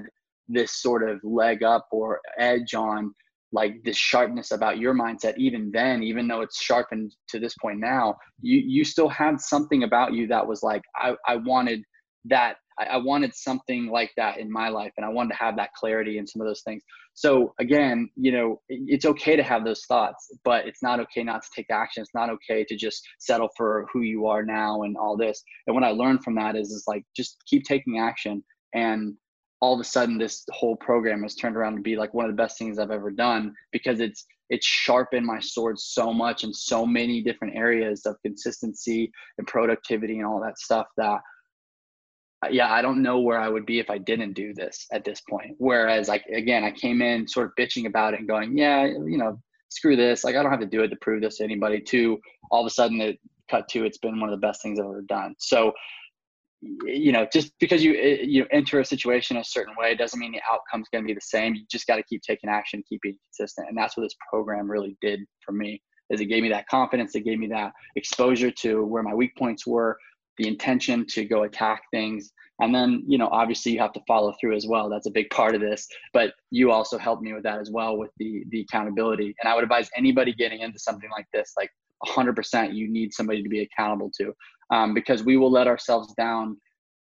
[0.49, 3.13] this sort of leg up or edge on
[3.53, 7.79] like this sharpness about your mindset even then even though it's sharpened to this point
[7.79, 11.81] now you you still had something about you that was like i i wanted
[12.25, 15.55] that I, I wanted something like that in my life and I wanted to have
[15.57, 16.84] that clarity and some of those things.
[17.13, 21.43] So again, you know, it's okay to have those thoughts, but it's not okay not
[21.43, 22.01] to take action.
[22.01, 25.43] It's not okay to just settle for who you are now and all this.
[25.65, 28.43] And what I learned from that is, is like, just keep taking action.
[28.73, 29.15] And
[29.59, 32.32] all of a sudden this whole program has turned around to be like one of
[32.32, 36.53] the best things I've ever done because it's it's sharpened my sword so much in
[36.53, 41.19] so many different areas of consistency and productivity and all that stuff that
[42.51, 45.21] yeah, I don't know where I would be if I didn't do this at this
[45.21, 45.55] point.
[45.57, 49.17] Whereas, like again, I came in sort of bitching about it and going, yeah, you
[49.17, 50.23] know, screw this.
[50.23, 51.81] Like I don't have to do it to prove this to anybody.
[51.81, 52.19] To
[52.51, 53.19] all of a sudden, it
[53.49, 55.33] cut to it's been one of the best things I've ever done.
[55.39, 55.71] So,
[56.61, 60.31] you know, just because you eh, you enter a situation a certain way doesn't mean
[60.31, 61.55] the outcome's going to be the same.
[61.55, 64.69] You just got to keep taking action, keep being consistent, and that's what this program
[64.69, 65.81] really did for me.
[66.09, 69.35] Is it gave me that confidence, it gave me that exposure to where my weak
[69.35, 69.97] points were,
[70.38, 72.31] the intention to go attack things.
[72.59, 74.89] And then you know obviously you have to follow through as well.
[74.89, 75.88] That's a big part of this.
[76.13, 79.35] But you also helped me with that as well with the the accountability.
[79.39, 81.71] And i would advise anybody getting into something like this like
[82.05, 84.31] 100% you need somebody to be accountable to
[84.71, 86.55] um, because we will let ourselves down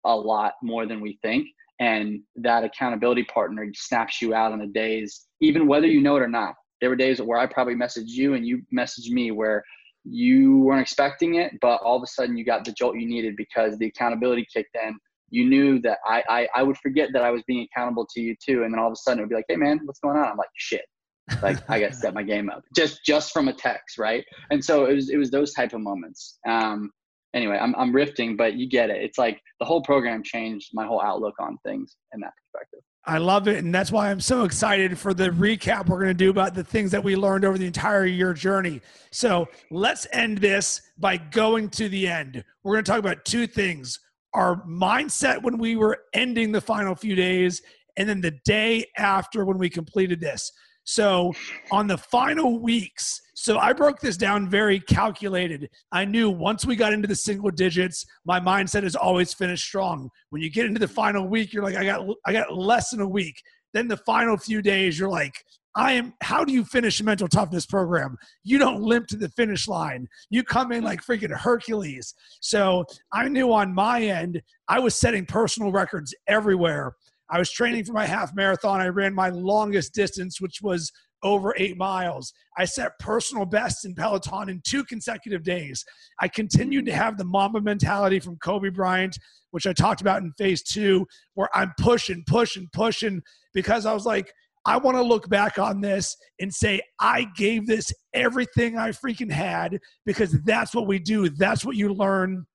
[0.05, 1.47] a lot more than we think.
[1.81, 6.22] And that accountability partner snaps you out on the days even whether you know it
[6.22, 6.55] or not.
[6.81, 9.64] There were days where i probably messaged you and you messaged me where
[10.05, 13.37] you weren't expecting it, but all of a sudden you got the jolt you needed
[13.37, 14.99] because the accountability kicked in.
[15.31, 18.37] You knew that I, I, I would forget that I was being accountable to you
[18.45, 18.63] too.
[18.65, 20.29] And then all of a sudden it would be like, hey man, what's going on?
[20.29, 20.85] I'm like, shit.
[21.43, 23.99] Like I got to step my game up just, just from a text.
[23.99, 24.25] Right.
[24.51, 26.39] And so it was, it was those type of moments.
[26.47, 26.91] Um,
[27.33, 29.03] anyway, I'm, I'm rifting, but you get it.
[29.03, 32.81] It's like the whole program changed my whole outlook on things in that perspective.
[33.07, 33.63] I love it.
[33.63, 36.65] And that's why I'm so excited for the recap we're going to do about the
[36.65, 38.81] things that we learned over the entire year journey.
[39.13, 42.43] So let's end this by going to the end.
[42.63, 44.01] We're going to talk about two things
[44.35, 47.63] our mindset when we were ending the final few days,
[47.97, 50.51] and then the day after when we completed this.
[50.85, 51.32] So
[51.72, 55.68] on the final weeks, so I broke this down very calculated.
[55.93, 60.09] I knew once we got into the single digits, my mindset is always finish strong.
[60.30, 63.01] When you get into the final week, you're like, I got I got less than
[63.01, 63.43] a week.
[63.72, 65.35] Then the final few days, you're like,
[65.76, 68.16] I am how do you finish a mental toughness program?
[68.45, 70.07] You don't limp to the finish line.
[70.30, 72.14] You come in like freaking Hercules.
[72.41, 76.95] So I knew on my end, I was setting personal records everywhere.
[77.31, 78.81] I was training for my half marathon.
[78.81, 82.33] I ran my longest distance, which was over eight miles.
[82.57, 85.85] I set personal bests in Peloton in two consecutive days.
[86.20, 86.97] I continued to mm.
[86.97, 89.18] have the Mamba mentality from Kobe Bryant,
[89.51, 93.22] which I talked about in phase two, where I'm pushing, pushing, pushing
[93.55, 94.33] because I was like,
[94.66, 99.31] I want to look back on this and say, I gave this everything I freaking
[99.31, 101.29] had because that's what we do.
[101.29, 102.47] That's what you learn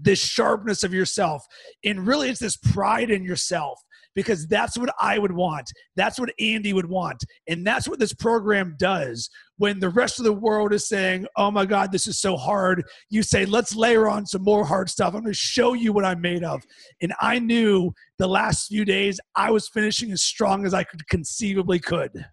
[0.00, 1.44] this sharpness of yourself.
[1.84, 3.78] And really, it's this pride in yourself
[4.14, 5.70] because that's what I would want.
[5.96, 7.22] That's what Andy would want.
[7.48, 9.28] And that's what this program does.
[9.58, 12.82] When the rest of the world is saying, oh my God, this is so hard,
[13.10, 15.14] you say, let's layer on some more hard stuff.
[15.14, 16.62] I'm going to show you what I'm made of.
[17.02, 21.06] And I knew the last few days I was finishing as strong as I could
[21.08, 22.24] conceivably could.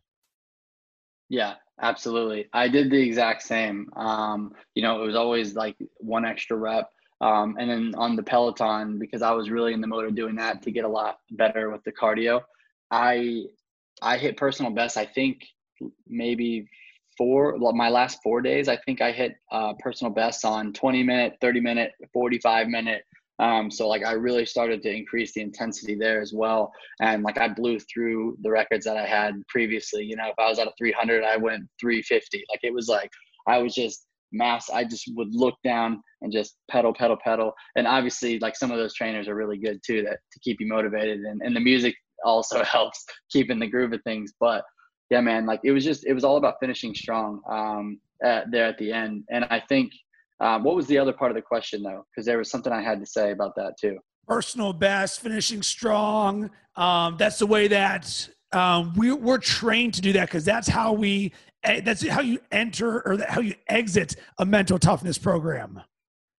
[1.29, 2.47] Yeah, absolutely.
[2.53, 3.87] I did the exact same.
[3.97, 6.89] Um, you know, it was always like one extra rep
[7.21, 10.35] um, and then on the Peloton, because I was really in the mode of doing
[10.35, 12.41] that to get a lot better with the cardio,
[12.91, 13.45] I
[14.01, 14.97] I hit personal best.
[14.97, 15.41] I think
[16.07, 16.67] maybe
[17.17, 18.67] four my last four days.
[18.69, 23.03] I think I hit uh, personal best on 20 minute, 30 minute, 45 minute.
[23.39, 27.37] Um, so like I really started to increase the intensity there as well, and like
[27.37, 30.03] I blew through the records that I had previously.
[30.03, 32.43] You know, if I was at a 300, I went 350.
[32.49, 33.11] Like it was like
[33.47, 37.53] I was just mass i just would look down and just pedal pedal pedal.
[37.75, 40.67] And obviously like some of those trainers are really good too that to keep you
[40.67, 41.19] motivated.
[41.19, 44.33] And, and the music also helps keeping the groove of things.
[44.39, 44.63] But
[45.09, 48.65] yeah man like it was just it was all about finishing strong um at, there
[48.65, 49.23] at the end.
[49.29, 49.91] And i think
[50.39, 52.05] um, what was the other part of the question though?
[52.11, 53.97] Because there was something i had to say about that too.
[54.27, 56.51] Personal best finishing strong.
[56.75, 60.93] Um, that's the way that um, we, we're trained to do that because that's how
[60.93, 65.81] we that's how you enter or how you exit a mental toughness program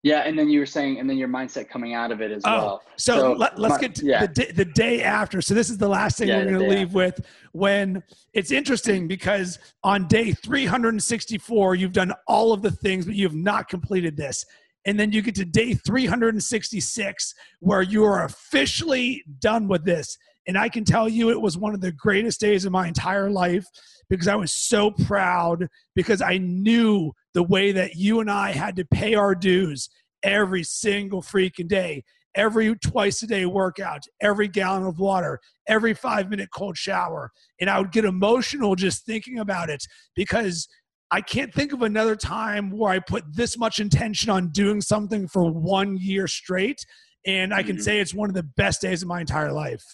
[0.04, 2.42] Yeah, and then you were saying, and then your mindset coming out of it as
[2.44, 2.82] oh, well.
[2.96, 4.26] So, so let, us get to yeah.
[4.26, 5.40] the, day, the day after.
[5.42, 6.96] So this is the last thing yeah, we're going to leave after.
[6.96, 7.26] with.
[7.52, 8.02] When
[8.32, 13.36] it's interesting because on day 364, you've done all of the things, but you have
[13.36, 14.44] not completed this.
[14.86, 20.16] And then you get to day 366 where you are officially done with this.
[20.48, 23.30] And I can tell you it was one of the greatest days of my entire
[23.30, 23.66] life
[24.08, 28.74] because I was so proud because I knew the way that you and I had
[28.76, 29.90] to pay our dues
[30.22, 32.02] every single freaking day,
[32.34, 35.38] every twice a day workout, every gallon of water,
[35.68, 37.30] every five minute cold shower.
[37.60, 39.84] And I would get emotional just thinking about it
[40.16, 40.66] because
[41.10, 45.28] I can't think of another time where I put this much intention on doing something
[45.28, 46.84] for one year straight.
[47.26, 47.82] And I can mm-hmm.
[47.82, 49.84] say it's one of the best days of my entire life.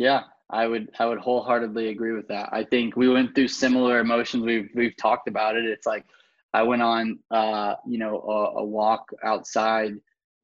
[0.00, 2.48] Yeah, I would I would wholeheartedly agree with that.
[2.52, 4.42] I think we went through similar emotions.
[4.42, 5.66] We've we've talked about it.
[5.66, 6.06] It's like
[6.54, 9.92] I went on uh, you know a, a, walk outside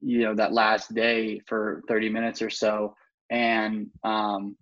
[0.02, 2.94] you know that last day for 30 minutes or so,
[3.30, 4.58] and um,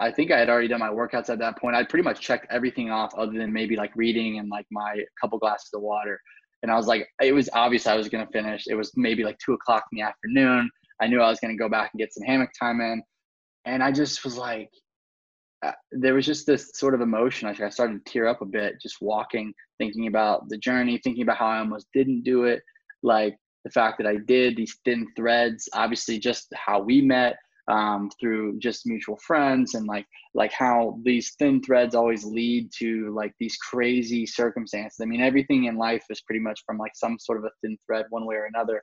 [0.00, 1.76] I think I had already done my workouts at that point.
[1.76, 5.38] I pretty much checked everything off other than maybe like reading and like my couple
[5.38, 6.18] glasses of water.
[6.62, 8.64] And I was like, it was obvious I was going to finish.
[8.66, 10.70] It was maybe like two o'clock in the afternoon.
[11.02, 13.02] I knew I was going to go back and get some hammock time in.
[13.68, 14.70] And I just was like,
[15.64, 17.48] uh, there was just this sort of emotion.
[17.48, 21.38] I started to tear up a bit just walking, thinking about the journey, thinking about
[21.38, 22.62] how I almost didn't do it,
[23.02, 27.36] like the fact that I did these thin threads, obviously just how we met
[27.68, 33.12] um, through just mutual friends and like like how these thin threads always lead to
[33.14, 35.00] like these crazy circumstances.
[35.02, 37.76] I mean, everything in life is pretty much from like some sort of a thin
[37.86, 38.82] thread, one way or another.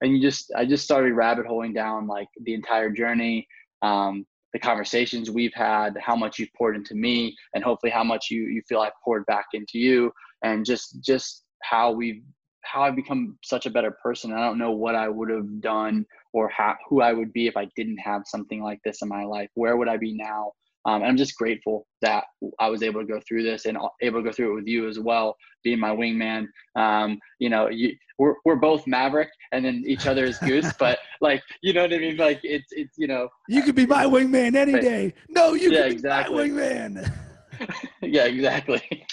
[0.00, 3.46] And you just I just started rabbit holing down like the entire journey.
[3.84, 8.30] Um, the conversations we've had, how much you've poured into me, and hopefully how much
[8.30, 10.12] you you feel I've poured back into you,
[10.42, 12.22] and just just how we've
[12.62, 14.32] how I've become such a better person.
[14.32, 17.56] I don't know what I would have done or how, who I would be if
[17.56, 19.50] I didn't have something like this in my life.
[19.54, 20.52] Where would I be now?
[20.86, 22.24] Um, and I'm just grateful that
[22.58, 24.88] I was able to go through this and able to go through it with you
[24.88, 26.46] as well, being my wingman.
[26.76, 30.72] Um, you know, you, we're we're both Maverick, and then each other is Goose.
[30.78, 32.16] but like, you know what I mean?
[32.16, 33.28] Like, it's it's you know.
[33.48, 35.14] You could be my wingman any day.
[35.28, 36.50] No, you yeah, could be exactly.
[36.50, 37.12] my wingman.
[38.02, 39.06] yeah, exactly.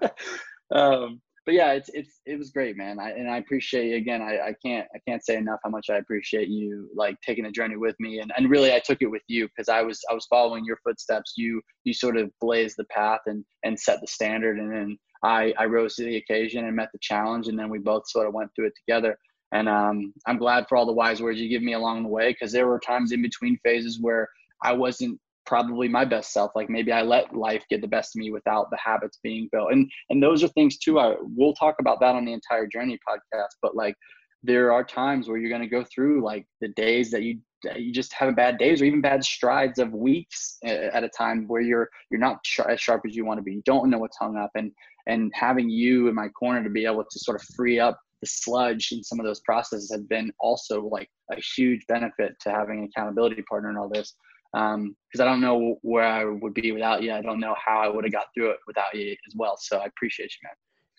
[0.74, 3.00] um, but yeah, it's it's it was great, man.
[3.00, 4.20] I, and I appreciate you again.
[4.20, 7.50] I, I can't I can't say enough how much I appreciate you like taking the
[7.50, 8.18] journey with me.
[8.18, 10.76] And and really, I took it with you because I was I was following your
[10.84, 11.32] footsteps.
[11.38, 15.54] You you sort of blazed the path and and set the standard, and then I
[15.58, 18.34] I rose to the occasion and met the challenge, and then we both sort of
[18.34, 19.16] went through it together.
[19.50, 22.30] And um, I'm glad for all the wise words you give me along the way
[22.30, 24.28] because there were times in between phases where
[24.62, 25.18] I wasn't
[25.48, 28.70] probably my best self like maybe i let life get the best of me without
[28.70, 29.72] the habits being built.
[29.72, 32.98] And and those are things too i we'll talk about that on the entire journey
[33.08, 33.94] podcast but like
[34.42, 37.38] there are times where you're going to go through like the days that you
[37.76, 41.46] you just have bad days or even bad strides of weeks eh, at a time
[41.48, 42.38] where you're you're not
[42.68, 43.54] as sharp as you want to be.
[43.54, 44.50] You don't know what's hung up.
[44.54, 44.70] And
[45.08, 48.28] and having you in my corner to be able to sort of free up the
[48.28, 52.80] sludge in some of those processes has been also like a huge benefit to having
[52.80, 54.14] an accountability partner and all this
[54.52, 57.12] because um, I don't know where I would be without you.
[57.12, 59.56] I don't know how I would have got through it without you as well.
[59.58, 60.54] So I appreciate you, man.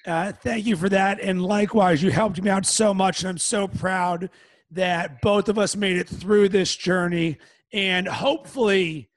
[0.05, 1.19] Uh, thank you for that.
[1.19, 3.21] And likewise, you helped me out so much.
[3.21, 4.29] And I'm so proud
[4.71, 7.37] that both of us made it through this journey.
[7.73, 9.09] And hopefully,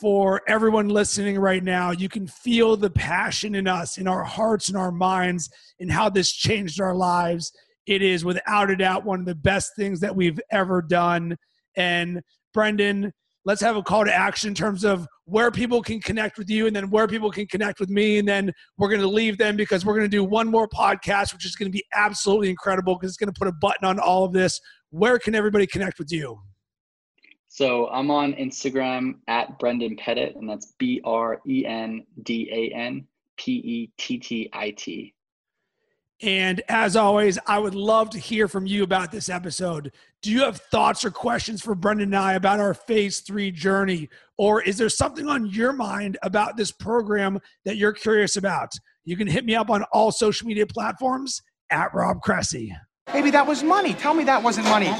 [0.00, 4.68] for everyone listening right now, you can feel the passion in us, in our hearts
[4.68, 5.48] and our minds,
[5.80, 7.50] and how this changed our lives.
[7.86, 11.36] It is without a doubt one of the best things that we've ever done.
[11.76, 12.20] And
[12.52, 13.12] Brendan,
[13.46, 16.66] let's have a call to action in terms of where people can connect with you
[16.66, 18.18] and then where people can connect with me.
[18.18, 21.32] And then we're going to leave them because we're going to do one more podcast,
[21.32, 24.00] which is going to be absolutely incredible because it's going to put a button on
[24.00, 24.60] all of this.
[24.90, 26.40] Where can everybody connect with you?
[27.48, 32.76] So I'm on Instagram at Brendan Pettit, and that's B R E N D A
[32.76, 33.06] N
[33.38, 35.14] P E T T I T.
[36.22, 39.92] And as always, I would love to hear from you about this episode.
[40.22, 44.08] Do you have thoughts or questions for Brendan and I about our phase three journey?
[44.38, 48.72] Or is there something on your mind about this program that you're curious about?
[49.04, 52.74] You can hit me up on all social media platforms at Rob Cressy.
[53.12, 53.92] Maybe that was money.
[53.92, 54.92] Tell me that wasn't money.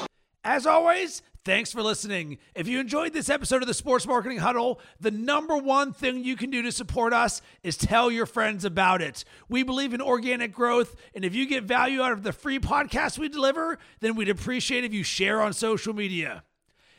[0.44, 2.38] As always, Thanks for listening.
[2.56, 6.34] If you enjoyed this episode of the Sports Marketing Huddle, the number one thing you
[6.34, 9.24] can do to support us is tell your friends about it.
[9.48, 13.16] We believe in organic growth, and if you get value out of the free podcast
[13.16, 16.42] we deliver, then we'd appreciate if you share on social media.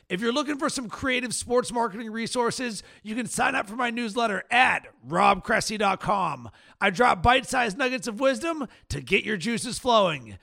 [0.07, 3.89] If you're looking for some creative sports marketing resources, you can sign up for my
[3.89, 6.51] newsletter at robcressy.com.
[6.79, 10.37] I drop bite sized nuggets of wisdom to get your juices flowing.